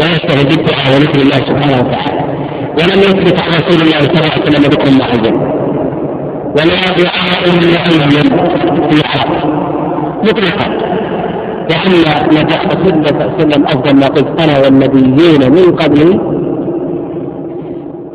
ويشتغل 0.01 0.45
بالدعاء 0.45 0.87
وذكر 0.95 1.21
الله 1.23 1.37
سبحانه 1.37 1.79
وتعالى. 1.79 2.24
ولم 2.79 3.01
يثبت 3.01 3.41
عن 3.43 3.49
رسول 3.49 3.83
الله 3.83 3.99
صلى 4.01 4.11
الله 4.11 4.31
عليه 4.33 4.43
وسلم 4.43 4.62
ذكر 4.62 4.91
معين 5.01 5.37
ولا 6.57 6.81
دعاء 6.99 7.43
معين 7.47 8.29
في 8.91 9.03
عرفه 9.09 9.47
مطلقا. 10.25 10.95
وأن 11.70 11.93
نجاح 12.33 12.66
رسول 12.66 12.93
الله 12.95 13.09
صلى 13.09 13.22
الله 13.22 13.33
عليه 13.33 13.45
وسلم 13.47 13.64
أفضل 13.66 13.97
ما 13.97 14.07
قلت 14.07 14.41
أنا 14.41 14.59
والنبيين 14.59 15.53
من 15.53 15.77
قبلي 15.77 16.20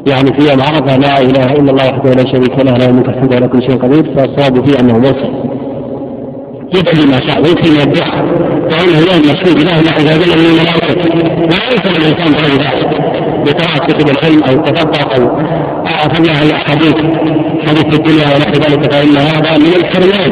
يعني 0.08 0.34
في 0.34 0.50
يوم 0.50 0.62
عرفة 0.62 0.98
لا 0.98 1.22
إله 1.22 1.52
إلا 1.54 1.72
الله 1.72 1.90
وحده 1.90 2.14
لا 2.14 2.32
شريك 2.32 2.60
له 2.66 2.78
له 2.78 2.86
الملك 2.90 3.10
الحمد 3.10 3.34
على 3.34 3.48
كل 3.48 3.62
شيء 3.62 3.78
قدير. 3.78 4.16
فالصواب 4.16 4.66
فيه 4.66 4.80
أنه 4.80 4.98
مرسل 4.98 5.34
يدعي 6.76 7.06
ما 7.06 7.20
شاء 7.28 7.42
ويمكن 7.44 7.70
من 7.72 7.82
الدعاء 7.82 8.26
وأنه 8.72 9.00
يوم 9.10 9.22
مشهود 9.32 9.64
له 9.64 9.72
عز 9.72 10.08
وجل 10.18 10.40
من 10.40 10.46
الملائكه 10.50 10.94
لا 11.52 11.60
يمكن 11.72 11.90
الإنسان 12.02 12.32
بغير 12.34 12.62
ذلك 12.62 12.89
بقراءه 13.46 13.80
كتب 13.88 14.10
العلم 14.10 14.44
أو 14.44 14.54
التدبر 14.54 15.16
أو 15.16 15.38
اخذنا 15.86 16.44
الأحاديث 16.44 16.96
حديث 17.68 18.00
الدنيا 18.00 18.36
ونحو 18.36 18.52
ذلك 18.52 18.94
فإن 18.94 19.18
هذا 19.18 19.58
من 19.58 19.74
الحرمان 19.76 20.32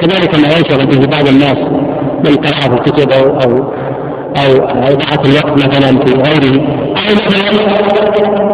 كذلك 0.00 0.34
ما 0.34 0.48
ينشغل 0.56 0.86
به 0.86 1.06
بعض 1.06 1.28
الناس 1.28 1.58
من 2.24 2.36
قراءه 2.36 2.74
الكتب 2.74 3.12
أو 3.12 3.36
أو 3.40 3.70
أو 4.36 4.52
إضاعة 4.64 5.22
الوقت 5.24 5.66
مثلا 5.66 6.04
في 6.04 6.12
غيره. 6.12 6.60
أو 6.96 7.14
مثلا 7.14 7.50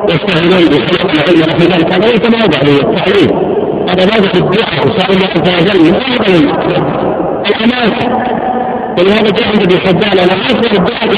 يستهلون 0.08 0.68
بخلق 0.68 1.10
العلم 1.10 1.42
ونحو 1.42 1.58
ذلك. 1.58 1.92
هذا 1.92 2.06
ليس 2.06 2.30
موضع 2.30 2.58
للتعليم 2.62 3.56
هذا 3.90 4.04
باب 4.06 4.24
الدعاء 4.34 4.86
وسائل 4.86 5.16
الله 5.16 5.28
عز 5.28 5.62
وجل 5.62 5.84
من 5.84 5.94
اعظم 5.94 6.48
الامان 7.46 7.92
ولهذا 8.98 9.30
جاء 9.30 9.48
عند 9.48 9.62
ابن 9.62 9.78
حبان 9.80 10.18
أنا 10.18 10.32
افضل 10.32 10.76
الدعاء 10.76 11.08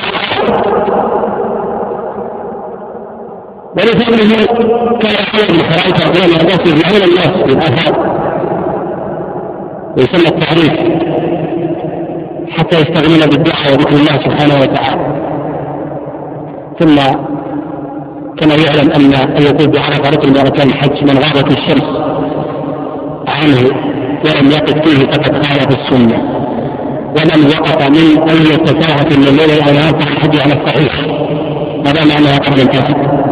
ولفضله 3.79 4.47
كان 5.01 5.17
حرام 5.25 5.57
رضي 6.09 6.25
الله 6.25 6.39
عنه 6.39 6.63
يجمعون 6.67 7.03
الناس 7.09 7.33
بالاثار 7.47 7.95
ويسمى 9.97 10.29
التعريف 10.29 10.73
حتى 12.51 12.77
يستغنون 12.77 13.21
بالدعاء 13.31 13.73
وذكر 13.73 13.97
الله 13.97 14.17
سبحانه 14.25 14.55
وتعالى. 14.55 15.19
ثم 16.81 16.97
كما 18.39 18.55
يعلم 18.55 18.91
أن 18.93 19.43
يقول 19.43 19.69
بعرفة 19.71 20.11
ركن 20.11 20.29
من 20.29 20.71
الحج 20.71 21.03
من 21.03 21.19
غابت 21.19 21.59
الشمس 21.59 21.89
عنه 23.29 23.59
ولم 24.25 24.51
يقف 24.51 24.89
فيه 24.89 25.07
فقد 25.07 25.47
خالف 25.47 25.69
السنة 25.79 26.19
ومن 27.09 27.47
وقف 27.47 27.89
من 27.89 28.31
أي 28.31 28.57
تساهل 28.57 29.21
من 29.21 29.29
الليل 29.29 29.63
أو 29.63 29.73
نهار 29.73 29.93
فالحج 30.01 30.41
على 30.41 30.53
الصحيح. 30.53 30.95
هذا 31.87 32.05
معنى 32.05 32.37
قبل 32.37 32.61
الفجر 32.61 33.28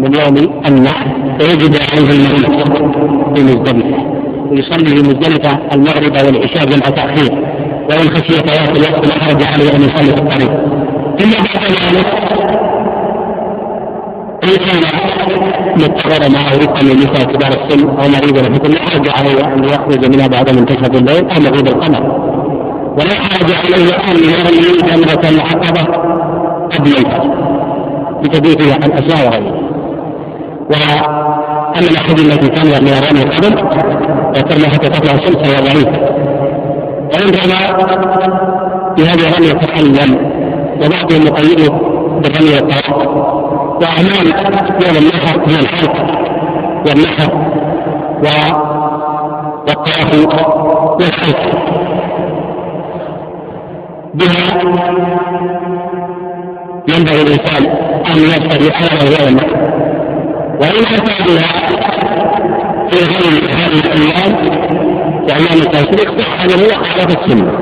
من 0.00 0.14
يوم 0.14 0.62
النحر 0.66 1.06
فيجب 1.38 1.74
عليه 1.92 2.10
المغرب 2.10 2.94
في 3.34 3.42
مزدلفة. 3.42 3.98
ويصلي 4.50 4.86
في 4.96 5.02
مزدلفة 5.08 5.58
المغرب 5.72 6.26
والعشاء 6.26 6.64
جمع 6.64 6.86
تأخير. 6.96 7.32
وإن 7.90 8.10
خشي 8.10 8.32
فوات 8.32 8.76
الوقت 8.78 9.08
لا 9.08 9.14
حرج 9.14 9.42
عليه 9.42 9.76
أن 9.76 9.80
يصلي 9.82 10.14
في 10.16 10.22
الطريق. 10.22 10.50
ثم 11.18 11.30
بعد 11.54 11.72
ذلك 11.72 12.06
إن 14.44 14.56
كان 14.56 14.82
مضطرا 15.74 16.28
معه 16.28 16.56
رفقا 16.56 16.82
للنساء 16.82 17.24
كبار 17.32 17.50
السن 17.50 17.88
أو 17.88 18.08
مريضا 18.08 18.42
فكل 18.54 18.70
لا 18.70 18.80
حرج 18.80 19.08
عليه 19.08 19.54
أن 19.54 19.64
يخرج 19.64 20.14
منها 20.14 20.26
بعد 20.26 20.50
منتصف 20.50 20.96
الليل 20.96 21.30
أو 21.30 21.40
مغيب 21.40 21.66
القمر. 21.66 22.02
ولا 22.98 23.14
حرج 23.14 23.52
عليه 23.52 23.94
أن 24.10 24.16
يرمي 24.16 24.78
جمرة 24.90 25.28
العقبة 25.30 25.82
قبل 26.72 26.90
الفجر. 26.90 27.50
بتبيتها 28.22 28.74
عن 28.74 28.92
أسماء 28.92 29.28
وغيره 29.28 29.59
وأما 30.70 31.88
الأحاديث 31.90 32.32
التي 32.32 32.48
كان 32.48 32.66
يرمي 32.66 32.98
الرمي 32.98 33.22
قبل 33.22 33.64
وترمي 34.28 34.68
حتى 34.68 34.88
تطلع 34.88 35.14
الشمس 35.14 35.36
فهي 35.36 35.56
ضعيفة 35.56 36.00
وإن 37.12 37.28
رمى 37.28 37.60
بهذه 38.96 39.28
الرمي 39.28 39.46
يتحلل 39.46 40.16
وبعضهم 40.76 41.22
يقيده 41.22 41.72
بالرمي 42.20 42.54
والطواف 42.54 43.06
وأعمال 43.80 44.26
يوم 44.86 44.96
النحر 44.96 45.40
هي 45.46 45.58
الحلق 45.60 45.96
والنحر 46.86 47.30
والطواف 49.66 50.14
والحلق. 51.00 51.60
بها 54.14 54.60
ينبغي 56.88 57.22
الإنسان 57.22 57.66
أن 58.06 58.16
يصل 58.16 58.72
على 58.82 59.24
يوم 59.24 59.36
وإن 60.60 60.84
أتى 60.94 61.12
في 62.90 63.04
غير 63.04 63.44
هذه 63.50 63.78
الأيام 63.78 64.36
التشريق 65.60 66.20
صح 66.20 66.42
أنه 66.42 66.66
وقع 66.66 67.06
في 67.06 67.24
السنة. 67.24 67.52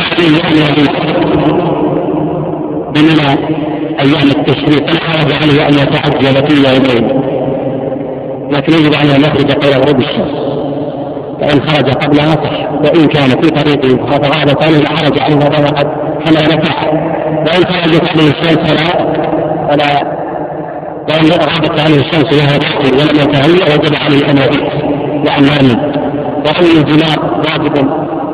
عليه 0.00 0.44
أن 0.48 0.52
يبيت 0.52 0.90
بمنى 2.94 3.30
أيام 4.00 4.28
التشريق. 4.36 4.90
لا 4.90 5.00
حرج 5.00 5.32
عليه 5.32 5.68
أن 5.68 5.72
يتعجل 5.72 6.48
في 6.48 6.54
يومين. 6.54 7.22
لكن 8.52 8.72
يجب 8.72 8.94
عليه 8.94 9.16
أن 9.16 9.20
يخرج 9.20 9.52
قبل 9.52 9.82
غروب 9.82 10.00
الشمس 10.00 10.52
فإن 11.40 11.68
خرج 11.68 11.90
قبلها 11.90 12.34
صح 12.34 12.72
وإن 12.72 13.06
كان 13.06 13.28
في 13.28 13.50
طريقه 13.50 14.06
فتغابت 14.06 14.64
عنه 14.64 14.78
لا 14.78 14.88
حرج 14.88 15.18
عليه 15.18 15.36
وهذا 15.36 15.68
قد 15.68 15.86
حمل 16.26 16.58
نفع 16.58 16.90
وإن 17.30 17.64
خرج 17.64 17.96
قبل 17.96 18.20
الشمس 18.20 18.58
فلا 18.58 19.12
فلا 19.70 20.21
وإن 21.08 21.30
غابت 21.30 21.80
عنه 21.80 21.96
الشمس 21.96 22.32
وهو 22.32 22.58
داخل 22.58 22.94
ولم 22.98 23.16
يتهيأ 23.22 23.74
وجب 23.74 23.94
عليه 23.96 24.30
أن 24.30 24.36
يبيت 24.36 24.72
وأن 25.26 25.44
ينام 25.44 25.92
وأن 26.46 26.64
الجماع 26.76 27.14
واجب 27.44 27.88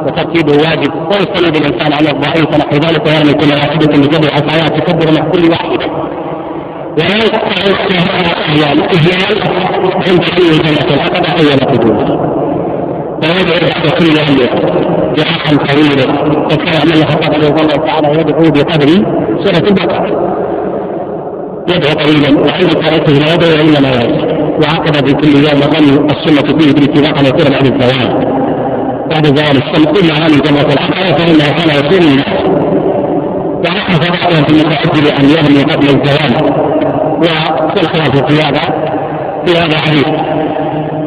وترتيبه 0.06 0.52
واجب. 0.52 0.92
ويستند 1.10 1.56
الإنسان 1.56 1.92
على 1.92 2.10
الضعيف 2.10 2.46
ونحو 2.54 2.76
ذلك 2.76 3.06
ويرمي 3.06 3.32
كل 3.32 3.52
واحدة 3.54 3.86
بجمع 3.86 4.30
حصيات 4.30 4.72
تكبر 4.80 5.20
مع 5.20 5.30
كل 5.30 5.50
واحدة 5.50 5.86
ولا 6.98 7.24
يقطع 7.24 7.62
الاهيال 7.66 8.78
الاهيال 8.78 9.42
عند 10.08 10.24
حي 10.24 10.58
جنة 10.58 10.94
العقبة 10.94 11.28
أول 11.28 11.60
قدوم 11.72 12.28
ويدعو 13.22 13.68
بعد 13.68 13.88
كل 13.98 14.18
أهل 14.18 14.38
دعاء 15.16 15.56
طويلا. 15.66 16.06
وكان 16.44 16.88
من 16.88 16.96
يخطب 16.96 17.32
الله 17.34 17.86
تعالى 17.86 18.20
يدعو 18.20 18.50
بقدر 18.50 18.88
سورة 19.44 19.68
البقرة. 19.68 20.27
يدعو 21.74 21.92
طويلا 21.92 22.40
وعند 22.40 22.74
قراءته 22.74 23.12
لا 23.12 23.34
يدعو 23.34 23.52
إلا 23.64 23.80
ما 23.80 23.90
يسر 23.90 24.38
وعقد 24.62 25.08
في 25.08 25.14
كل 25.14 25.28
يوم 25.28 25.60
ظن 25.60 26.06
السنة 26.10 26.58
فيه 26.58 26.72
بالاتفاق 26.72 27.18
أن 27.18 27.26
يكون 27.26 27.50
بعد 27.50 27.66
الزوال. 27.66 28.08
بعد 29.10 29.26
زوال 29.26 29.56
الشمس 29.56 30.00
الا 30.00 30.14
عن 30.14 30.30
جمرة 30.30 30.72
العقبة 30.72 31.12
فإنه 31.12 31.46
كان 31.58 31.68
يصوم 31.68 32.08
الناس 32.08 32.42
وعكس 33.64 34.08
بعضهم 34.08 34.44
في 34.44 34.50
المتعجل 34.50 35.06
ان 35.06 35.24
يرمي 35.24 35.62
قبل 35.72 35.86
الزوال. 35.86 36.32
والخلاف 37.76 38.32
في 38.32 38.42
هذا 38.42 38.60
في 39.46 39.52
هذا 39.58 39.78
حديث. 39.78 40.06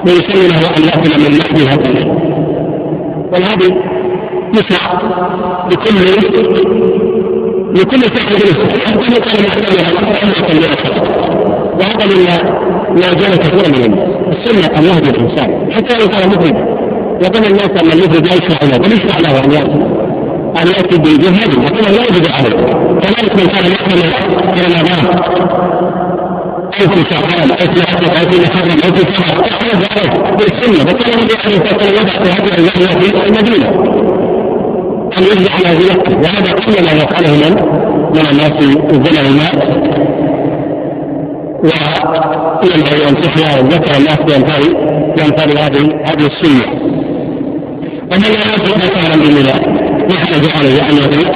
ويسن 0.06 0.50
له 0.50 0.78
أن 0.78 0.84
يأكل 0.84 1.24
من 1.24 1.38
لحم 1.38 1.56
هديه 1.72 2.12
والهدي 3.34 3.76
يسمع 4.54 5.02
لكل 5.72 5.96
لكل 7.76 8.02
صاحب 8.02 8.34
نفسه 8.34 8.68
حتى 8.86 9.14
لو 9.14 9.20
كان 9.20 9.44
محتاجا 9.44 9.82
وهذا 11.80 12.06
مما 12.06 12.36
ما 12.90 13.14
جاء 13.14 13.36
كثيرا 13.36 13.68
من 13.68 13.84
الناس. 13.86 14.10
السنة 14.38 14.78
أن 14.78 14.84
يهدي 14.84 15.10
الإنسان. 15.10 15.50
حتى 15.74 15.98
لو 15.98 16.08
كان 16.08 16.30
مفردا 16.30 16.66
يظن 17.22 17.46
الناس 17.46 17.70
أن 17.70 17.92
المفرد 17.92 18.28
لا 18.28 18.34
يشرع 18.34 18.60
له 18.64 18.78
بل 18.78 18.92
يشرع 18.92 19.20
له 19.20 19.40
أن 19.46 19.52
يأتي 19.52 19.82
أن 20.62 20.68
يأتي 20.68 20.98
بالجهاد 20.98 21.52
لكنه 21.66 21.90
لا 21.98 22.04
يجب 22.04 22.26
عليه 22.32 22.56
كذلك 23.02 23.36
من 23.36 23.48
كان 23.48 23.66
يحمل 23.72 24.00
في 24.54 24.62
رمضان. 24.66 25.06
أو 26.82 26.88
في 26.88 27.02
شعبان 27.10 27.52
أو 27.52 27.74
في 27.74 27.88
حدث 27.88 28.10
أو 28.20 28.32
في 28.32 28.38
محرم 28.42 28.78
أو 28.86 28.92
في 28.96 29.02
شهر. 29.18 29.36
يحمل 29.46 29.86
عليه 29.92 30.36
بالسنة. 30.38 30.82
وكان 30.82 31.20
النبي 31.20 31.36
عليه 31.46 31.58
الصلاة 31.58 31.78
والسلام 31.78 32.06
في 32.24 32.30
هذه 32.32 32.48
الأيام 32.58 33.00
في 33.02 33.28
المدينة. 33.28 34.01
أن 35.18 35.24
يجزع 35.24 35.54
على 35.54 35.78
ذلك 35.78 36.08
وهذا 36.08 36.52
كل 36.52 36.86
ما 36.86 36.92
يفعله 36.92 37.32
من؟ 37.32 37.82
من 38.16 38.26
الناس 38.32 38.52
في 38.52 38.66
زمن 38.92 39.26
الماء 39.26 39.82
وينبغي 42.64 43.10
أن 43.10 43.22
تحيا 43.22 43.62
وذكر 43.62 43.98
الناس 43.98 44.18
بامثال 44.18 44.74
بامثال 45.18 45.58
هذه 45.58 46.02
هذه 46.06 46.28
السنة. 46.28 46.92
ومن 48.12 48.22
لا 48.22 48.54
يجد 48.54 48.78
مثلا 48.78 49.16
بمنى 49.16 49.82
يحتاج 50.14 50.50
عليه 50.58 50.90
ان 50.90 50.98
يبيت 50.98 51.36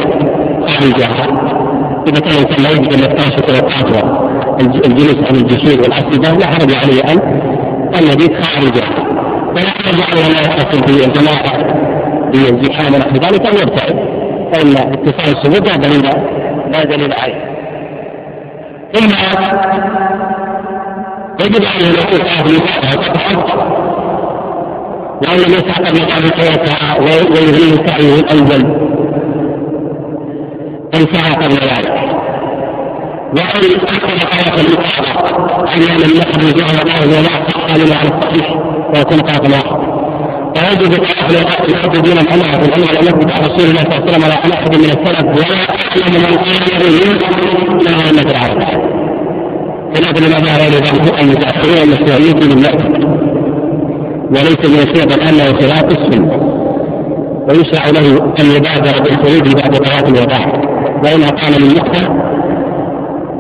خارجها 0.68 1.46
إذا 2.08 2.20
كان 2.20 2.32
الإنسان 2.32 2.64
لا 2.64 2.70
يجد 2.70 2.94
المفتاش 2.94 3.34
والقهوه 3.50 4.26
الجلوس 4.60 5.16
عن 5.16 5.36
الجسور 5.36 5.82
والاسئله 5.82 6.38
لا 6.38 6.48
حرج 6.48 6.76
عليه 6.76 7.02
ان 7.04 7.20
أن 7.96 8.04
يبيت 8.04 8.46
خارجها 8.46 9.06
ولا 9.56 9.70
حرج 9.70 10.02
عليه 10.02 10.26
ان 10.26 10.52
يتصل 10.52 10.88
في 10.88 11.06
الجماعه 12.36 12.52
بالزحام 12.52 12.94
ونحو 12.94 13.16
ذلك 13.16 13.46
ان 13.46 13.54
يبتعد. 13.54 13.96
فإن 14.54 14.78
اتصال 14.78 15.38
السجود 15.38 15.68
لا 15.68 15.76
دليل 15.76 16.02
لا 16.72 16.84
دليل 16.84 17.14
عليه. 17.14 17.56
ثم 18.94 19.10
يجب 21.42 21.66
عليه 21.66 21.88
أن 21.88 21.94
يكون 21.94 22.20
صاحب 23.14 23.38
وإن 25.22 25.38
لم 25.38 25.54
يسع 25.54 25.74
قبل 25.74 26.00
ذلك 26.00 26.40
يسعى 26.40 27.00
ويغنيه 27.00 27.88
سعيه 27.88 28.20
الأول. 28.20 28.64
إن 30.96 31.06
سعى 31.14 31.34
قبل 31.34 31.54
ذلك. 31.54 32.16
وإن 33.34 33.80
أخذ 33.88 34.28
حياة 34.32 34.56
الإصابة 34.62 35.16
أن 35.74 35.80
من 35.80 36.12
يخرج 36.18 36.62
وهو 36.62 36.80
ولا 37.12 37.36
قال 37.68 37.94
على 37.98 38.10
الصحيح 38.10 38.56
ويكون 38.94 39.20
قاتل 39.20 39.52
واحد 39.52 39.95
ويجب 40.56 40.94
الأخذ 40.94 41.36
الحد 41.70 41.92
دون 42.04 42.18
الأمر 42.18 42.62
في 42.62 42.70
الأمر 42.70 42.92
لم 42.92 43.08
يثبت 43.08 43.32
عن 43.32 43.44
رسول 43.46 43.70
الله 43.70 43.82
صلى 43.82 43.98
الله 43.98 44.02
عليه 44.02 44.12
وسلم 44.12 44.24
ولا 44.24 44.36
عن 44.44 44.52
أحد 44.52 44.76
من 44.76 44.86
السلف 44.86 45.26
ولا 45.26 45.56
أعلم 45.92 46.14
من 46.14 46.38
قال 46.38 46.64
به 46.80 46.96
لا 47.86 48.08
أئمة 48.08 48.32
العرب 48.32 48.62
خلاف 49.96 50.22
لما 50.22 50.40
ظهر 50.40 50.60
إلى 50.68 50.78
ذلك 50.78 51.22
المتأخرين 51.22 51.78
المسؤولين 51.84 52.36
من 52.36 52.52
المعتقد 52.52 53.04
وليس 54.30 54.66
من 54.70 54.80
السنة 54.80 55.30
أنه 55.30 55.60
خلاف 55.60 55.84
السنة 55.84 56.56
ويشرع 57.50 57.90
له 57.90 58.34
أن 58.40 58.46
يبادر 58.56 59.04
بالخروج 59.04 59.56
بعد 59.56 59.76
طواف 59.76 60.10
الوداع. 60.10 60.46
وإنها 61.04 61.30
كان 61.30 61.62
من 61.62 61.76
مقتل 61.76 62.10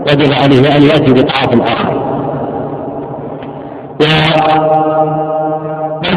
وجب 0.09 0.33
عليه 0.33 0.77
أن 0.77 0.83
يأتي 0.83 1.13
بطعام 1.13 1.61
آخر. 1.61 2.05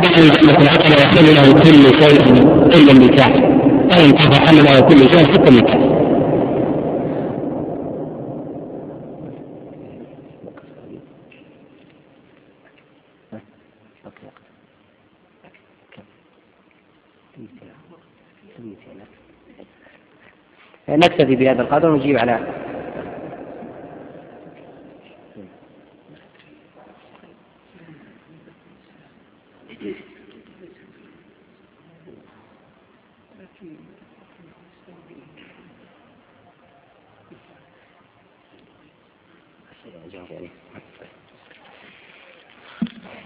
ويحل 0.06 1.34
له 1.34 1.52
كل 1.52 1.84
شيء 2.02 2.20
إلا 2.74 2.92
النكاح. 2.92 3.32
حل 4.46 4.56
له 4.64 4.80
كل 4.80 4.98
شيء 4.98 5.26
حتى 5.32 5.48
النكاح. 5.48 5.78
نكتفي 20.88 21.36
بهذا 21.36 21.62
القدر 21.62 21.90
ونجيب 21.90 22.18
على 22.18 22.38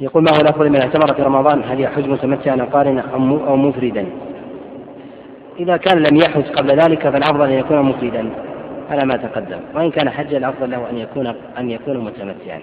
يقول 0.02 0.22
ما 0.22 0.30
هو 0.30 0.40
الأفضل 0.40 0.70
من 0.70 0.80
اعتمر 0.80 1.14
في 1.14 1.22
رمضان 1.22 1.62
هل 1.64 1.80
يحج 1.80 2.08
متمتعا 2.08 2.68
قارنا 2.72 3.04
أو 3.14 3.56
مفردا؟ 3.56 4.06
إذا 5.60 5.76
كان 5.76 5.98
لم 5.98 6.16
يحج 6.16 6.42
قبل 6.42 6.80
ذلك 6.80 7.08
فالأفضل 7.08 7.44
أن 7.44 7.58
يكون 7.58 7.82
مفردا 7.82 8.30
على 8.90 9.04
ما 9.04 9.16
تقدم 9.16 9.60
وإن 9.74 9.90
كان 9.90 10.10
حجا 10.10 10.38
الأفضل 10.38 10.70
له 10.70 10.90
أن 10.90 10.98
يكون 10.98 11.26
أن 11.58 11.70
يكون 11.70 11.98
متمتعا. 11.98 12.60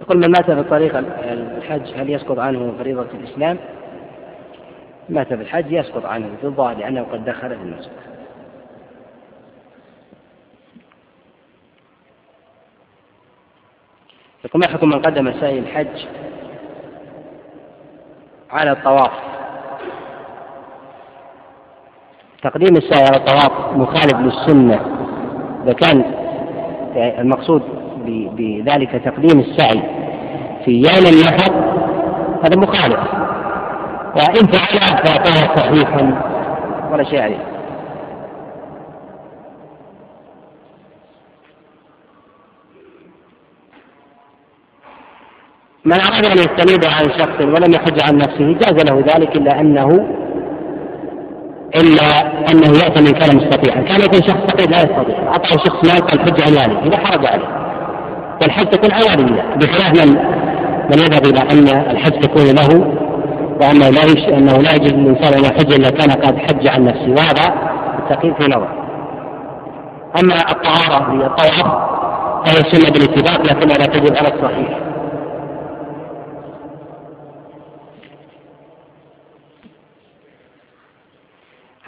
يقول 0.00 0.16
من 0.16 0.28
مات 0.28 0.50
في 0.50 0.62
طريق 0.62 0.96
الحج 1.56 2.00
هل 2.00 2.10
يسقط 2.10 2.38
عنه 2.38 2.72
فريضة 2.78 3.06
الإسلام؟ 3.14 3.58
مات 5.08 5.28
في 5.28 5.42
الحج 5.42 5.72
يسقط 5.72 6.06
عنه 6.06 6.26
في 6.40 6.46
الظاهر 6.46 6.76
لأنه 6.76 7.06
قد 7.12 7.24
دخل 7.24 7.48
في 7.48 7.62
المسجد. 7.62 7.90
يقول 14.44 14.62
ما 14.66 14.72
حكم 14.72 14.88
من 14.88 15.02
قدم 15.02 15.32
سعي 15.40 15.58
الحج 15.58 16.06
على 18.50 18.72
الطواف. 18.72 19.10
تقديم 22.42 22.76
السعي 22.76 23.04
على 23.04 23.16
الطواف 23.16 23.76
مخالف 23.76 24.14
للسنة. 24.14 24.80
إذا 25.64 25.72
كان 25.72 26.04
المقصود 26.96 27.62
بذلك 28.06 29.02
تقديم 29.04 29.40
السعي 29.40 29.82
في 30.64 30.70
يوم 30.70 31.06
النحر 31.06 31.52
هذا 32.44 32.56
مخالف. 32.56 33.00
وإن 34.16 34.46
فعل 34.46 35.06
فهو 35.06 35.56
صحيح 35.56 36.14
ولا 36.92 37.04
شيء 37.04 37.22
عليه. 37.22 37.55
من 45.86 45.92
أراد 45.92 46.26
أن 46.26 46.38
يستنيب 46.38 46.84
عن 46.84 47.04
شخص 47.18 47.40
ولم 47.40 47.72
يحج 47.74 48.02
عن 48.02 48.16
نفسه 48.16 48.52
جاز 48.52 48.84
له 48.84 49.04
ذلك 49.14 49.36
إلا 49.36 49.60
أنه 49.60 49.88
إلا 51.76 52.08
أنه 52.50 52.78
يأتي 52.84 53.00
من 53.00 53.10
كان 53.10 53.36
مستطيعا، 53.36 53.80
كان 53.80 54.00
يكون 54.00 54.22
شخص 54.22 54.52
فقير 54.52 54.70
لا 54.70 54.76
يستطيع، 54.76 55.28
أعطاه 55.28 55.56
شخص 55.64 55.84
مال 55.84 56.20
حج 56.20 56.42
عيالي، 56.42 56.78
إذا 56.86 56.96
حرج 56.96 57.26
عليه. 57.26 57.48
والحج 58.42 58.66
تكون 58.66 58.92
عيالية 58.92 59.42
بخلاف 59.56 60.06
من 60.06 60.14
من 60.90 60.98
يذهب 60.98 61.26
إلى 61.26 61.40
أن 61.40 61.90
الحج 61.90 62.20
تكون 62.20 62.44
له 62.44 62.96
وأنه 63.60 63.88
لا 63.88 64.04
يش... 64.04 64.28
أنه 64.28 64.56
لا 64.62 64.74
يجوز 64.74 64.92
للإنسان 64.92 65.38
أن 65.38 65.44
يحج 65.44 65.72
إلا 65.72 65.90
كان 65.90 66.10
قد 66.10 66.38
حج 66.38 66.68
عن 66.68 66.84
نفسه، 66.84 67.10
وهذا 67.10 67.54
التقييد 67.98 68.34
في 68.34 68.44
نظر. 68.44 68.68
أما 70.20 70.34
الطهارة 70.50 71.14
للطواف 71.14 71.66
فهي 72.44 72.70
سنة 72.70 72.90
بالاتفاق 72.90 73.42
لكنها 73.42 73.76
لا 73.76 73.86
تجب 73.86 74.16
على 74.16 74.28
الصحيح. 74.34 74.78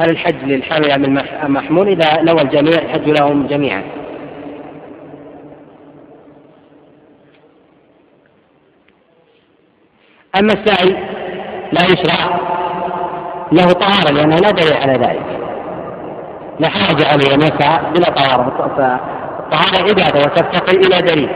هل 0.00 0.10
الحج 0.10 0.44
للحامل 0.44 0.90
أم 0.90 1.04
المحمول 1.44 1.88
إذا 1.88 2.22
نوى 2.22 2.42
الجميع 2.42 2.78
الحج 2.82 3.08
لهم 3.08 3.46
جميعا؟ 3.46 3.82
أما 10.36 10.52
السعي 10.52 10.96
لا 11.72 11.84
يشرع 11.84 12.38
له 13.52 13.72
طهارة 13.72 14.12
لأنه 14.12 14.36
لا 14.36 14.50
دليل 14.50 14.72
على 14.72 14.92
ذلك. 14.92 15.40
لا 16.60 16.68
حاجة 16.68 17.08
عليه 17.08 17.34
أن 17.34 17.42
يسعى 17.42 17.92
بلا 17.92 18.10
طهارة. 18.10 18.50
فالطهارة 18.58 19.88
عبادة 19.88 20.20
وتفتقر 20.20 20.76
إلى 20.76 21.02
دليل. 21.02 21.30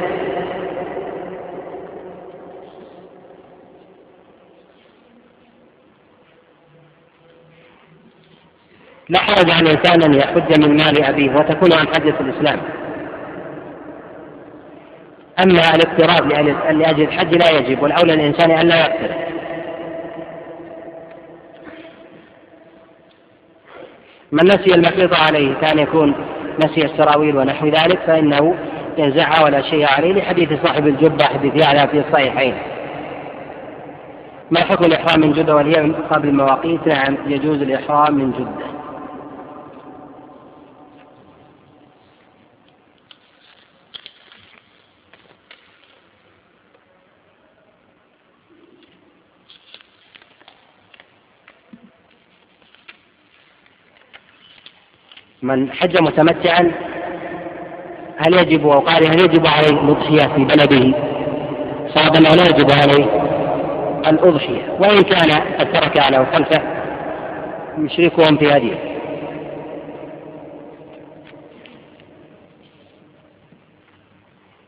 لا 9.12 9.18
حرج 9.18 9.50
على 9.50 9.70
الإنسان 9.70 10.02
أن 10.02 10.14
يحج 10.14 10.60
من 10.60 10.76
مال 10.76 11.04
أبيه 11.04 11.30
وتكون 11.30 11.72
عن 11.72 11.86
حجة 11.86 12.14
الإسلام. 12.20 12.60
أما 15.44 15.60
الاقتراب 15.74 16.32
لأجل 16.72 17.02
الحج 17.02 17.34
لا 17.34 17.58
يجب 17.58 17.82
والأولى 17.82 18.16
للإنسان 18.16 18.50
أن 18.50 18.68
لا 18.68 18.76
يقترب. 18.76 19.22
من 24.32 24.44
نسي 24.44 24.74
المحيط 24.74 25.14
عليه 25.14 25.54
كان 25.54 25.78
يكون 25.78 26.14
نسي 26.64 26.84
السراويل 26.84 27.36
ونحو 27.36 27.66
ذلك 27.66 27.98
فإنه 28.06 28.54
ينزعها 28.98 29.44
ولا 29.44 29.62
شيء 29.62 29.86
عليه 29.86 30.12
لحديث 30.12 30.48
صاحب 30.66 30.86
الجبة 30.86 31.24
حديث 31.24 31.64
يعلى 31.64 31.88
في 31.88 31.98
الصحيحين. 31.98 32.54
ما 34.50 34.60
حكم 34.60 34.84
الإحرام 34.84 35.20
من 35.20 35.32
جدة؟ 35.32 35.54
وهي 35.54 35.74
قبل 36.10 36.28
المواقيت. 36.28 36.86
نعم 36.86 37.16
يجوز 37.26 37.62
الإحرام 37.62 38.14
من 38.14 38.32
جدة. 38.32 38.82
من 55.43 55.72
حج 55.72 56.03
متمتعا 56.03 56.72
هل 58.16 58.34
يجب 58.34 58.68
أو 58.68 58.78
قال 58.78 59.07
هل 59.07 59.20
يجب 59.20 59.47
عليه 59.47 59.80
الأضحية 59.80 60.34
في 60.34 60.45
بلده؟ 60.45 60.99
صواب 61.88 62.16
أنه 62.16 62.34
لا 62.34 62.43
يجب 62.43 62.70
عليه 62.70 63.22
الأضحية 64.07 64.76
وإن 64.80 65.03
كان 65.03 65.30
قد 65.59 65.72
ترك 65.72 65.99
على 65.99 66.26
خلفه 66.26 66.62
يشركهم 67.78 68.36
في 68.36 68.57
هديه 68.57 68.93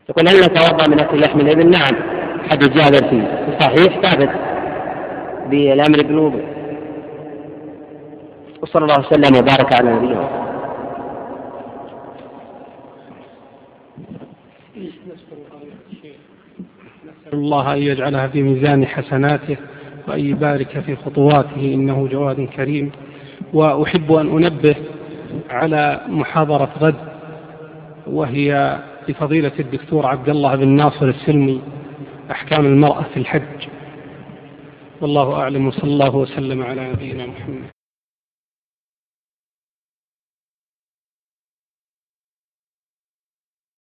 يقول 0.08 0.28
هل 0.28 0.36
نتوضأ 0.36 0.88
من 0.88 1.00
أكل 1.00 1.20
لحم 1.20 1.40
الإبل؟ 1.40 1.70
نعم. 1.70 1.94
حديث 2.50 2.68
جابر 2.68 3.08
في 3.08 3.26
الصحيح 3.48 4.00
ثابت 4.00 4.30
بالامر 5.50 6.02
بالوضوء 6.02 6.44
وصلى 8.62 8.82
الله 8.84 9.00
وسلم 9.00 9.36
وبارك 9.38 9.74
على 9.74 9.90
نبينا 9.90 10.43
الله 17.54 17.74
أن 17.74 17.82
يجعلها 17.82 18.28
في 18.28 18.42
ميزان 18.42 18.86
حسناته 18.86 19.56
وأن 20.08 20.20
يبارك 20.20 20.80
في 20.80 20.96
خطواته 20.96 21.74
إنه 21.74 22.08
جواد 22.08 22.48
كريم. 22.56 22.92
وأحب 23.52 24.12
أن 24.12 24.44
أنبه 24.44 24.76
على 25.50 26.00
محاضرة 26.08 26.70
غد 26.80 26.94
وهي 28.06 28.78
لفضيلة 29.08 29.52
الدكتور 29.60 30.06
عبد 30.06 30.28
الله 30.28 30.56
بن 30.56 30.68
ناصر 30.68 31.06
السلمي 31.08 31.60
أحكام 32.30 32.66
المرأة 32.66 33.02
في 33.14 33.20
الحج. 33.20 33.68
والله 35.00 35.32
أعلم 35.32 35.66
وصلى 35.66 35.90
الله 35.90 36.16
وسلم 36.16 36.62
على 36.62 36.92
نبينا 36.92 37.26
محمد. 37.26 37.73